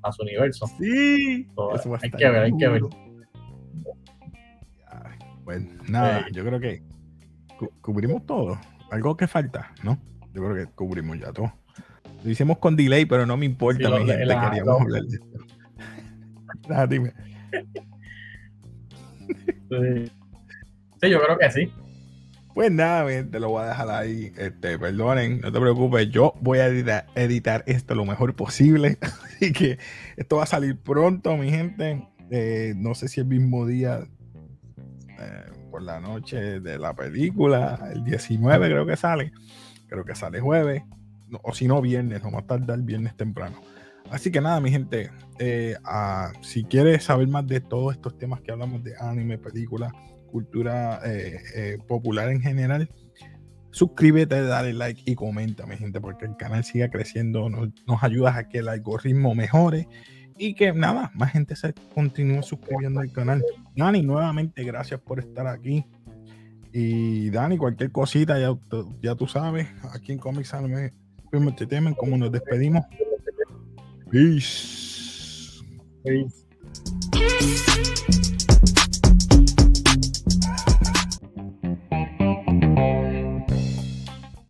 a 0.02 0.12
su, 0.12 0.24
universo. 0.24 0.66
Sí, 0.80 1.48
hay 2.02 2.12
que 2.12 2.30
ver, 2.30 2.44
hay 2.44 2.58
que 2.58 2.68
ver. 2.68 2.82
Bueno, 5.44 5.70
nada, 5.88 6.26
yo 6.32 6.44
creo 6.44 6.60
que 6.60 6.82
cubrimos 7.82 8.26
todo. 8.26 8.60
Algo 8.90 9.16
que 9.16 9.28
falta, 9.28 9.72
¿no? 9.84 10.00
Yo 10.34 10.44
creo 10.44 10.56
que 10.56 10.74
cubrimos 10.74 11.20
ya 11.20 11.32
todo. 11.32 11.54
Lo 12.24 12.32
hicimos 12.32 12.58
con 12.58 12.76
delay, 12.76 13.06
pero 13.06 13.28
no 13.28 13.38
me 13.38 13.46
importa, 13.46 13.88
mi 13.88 13.98
gente, 13.98 14.16
queríamos 14.16 14.82
hablar 14.82 15.04
de 15.04 15.18
esto. 15.18 15.46
nada, 16.70 16.88
dime. 16.88 17.14
Sí. 21.02 21.10
yo 21.10 21.22
creo 21.22 21.38
que 21.38 21.52
sí. 21.52 21.72
Pues 22.54 22.72
nada, 22.72 23.06
te 23.30 23.40
lo 23.40 23.50
voy 23.50 23.64
a 23.64 23.68
dejar 23.68 23.90
ahí. 23.90 24.32
Este, 24.38 24.80
perdonen, 24.80 25.42
no 25.42 25.52
te 25.52 25.60
preocupes. 25.60 26.10
Yo 26.10 26.34
voy 26.40 26.60
a 26.60 26.68
editar, 26.68 27.64
esto 27.68 27.96
lo 27.96 28.06
mejor 28.06 28.36
posible. 28.36 28.98
Así 29.02 29.52
que 29.52 29.78
esto 30.16 30.38
va 30.38 30.44
a 30.44 30.48
salir 30.48 30.78
pronto, 30.78 31.36
mi 31.36 31.50
gente. 31.50 32.08
Eh, 32.32 32.74
no 32.78 32.96
sé 32.96 33.08
si 33.08 33.20
el 33.20 33.28
mismo 33.28 33.66
día 33.66 34.08
eh, 35.20 35.44
por 35.70 35.82
la 35.82 36.00
noche 36.00 36.62
de 36.62 36.80
la 36.80 36.96
película. 36.96 37.90
El 37.92 38.06
19 38.06 38.68
creo 38.68 38.86
que 38.86 38.96
sale. 38.96 39.34
Creo 39.88 40.06
que 40.06 40.16
sale 40.16 40.40
jueves. 40.40 40.84
o 41.44 41.54
si 41.54 41.68
no, 41.68 41.82
viernes. 41.82 42.24
No 42.24 42.32
más 42.32 42.48
tarde 42.48 42.74
el 42.74 42.84
viernes 42.84 43.18
temprano. 43.18 43.62
Así 44.12 44.32
que 44.32 44.42
nada, 44.42 44.60
mi 44.60 44.72
gente, 44.72 45.10
eh, 45.40 45.76
si 46.42 46.64
quieres 46.64 47.04
saber 47.04 47.28
más 47.28 47.48
de 47.48 47.60
todos 47.60 47.94
estos 47.94 48.18
temas 48.18 48.42
que 48.42 48.52
hablamos 48.52 48.84
de 48.84 48.94
anime, 49.00 49.38
película, 49.38 49.92
cultura 50.32 51.00
eh, 51.06 51.40
eh, 51.56 51.78
popular 51.88 52.30
en 52.30 52.42
general, 52.42 52.90
suscríbete, 53.72 54.42
dale 54.42 54.74
like 54.74 55.02
y 55.06 55.16
comenta, 55.16 55.66
mi 55.66 55.78
gente, 55.78 56.00
porque 56.00 56.26
el 56.26 56.38
canal 56.38 56.64
siga 56.64 56.90
creciendo, 56.90 57.50
nos, 57.50 57.70
nos 57.88 58.04
ayuda 58.04 58.38
a 58.38 58.48
que 58.48 58.60
el 58.60 58.70
algoritmo 58.70 59.34
mejore 59.36 59.88
y 60.38 60.54
que 60.54 60.72
nada, 60.74 61.12
más 61.16 61.32
gente 61.32 61.56
se 61.56 61.74
continúe 61.94 62.44
suscribiendo 62.44 63.00
al 63.00 63.12
canal. 63.12 63.44
Dani, 63.76 64.02
nuevamente, 64.02 64.64
gracias 64.64 65.00
por 65.00 65.20
estar 65.20 65.48
aquí. 65.48 65.86
Y 66.72 67.30
Dani, 67.30 67.58
cualquier 67.58 67.92
cosita, 67.92 68.38
ya, 68.38 68.54
ya 69.02 69.16
tú 69.16 69.28
sabes, 69.28 69.68
aquí 69.94 70.12
en 70.12 70.20
Comics 70.20 70.54
Anime 70.54 70.92
te 71.58 71.66
temen, 71.66 71.94
como 71.94 72.18
nos 72.18 72.32
despedimos. 72.32 72.86
Peace. 74.12 75.62
Peace. 76.06 76.46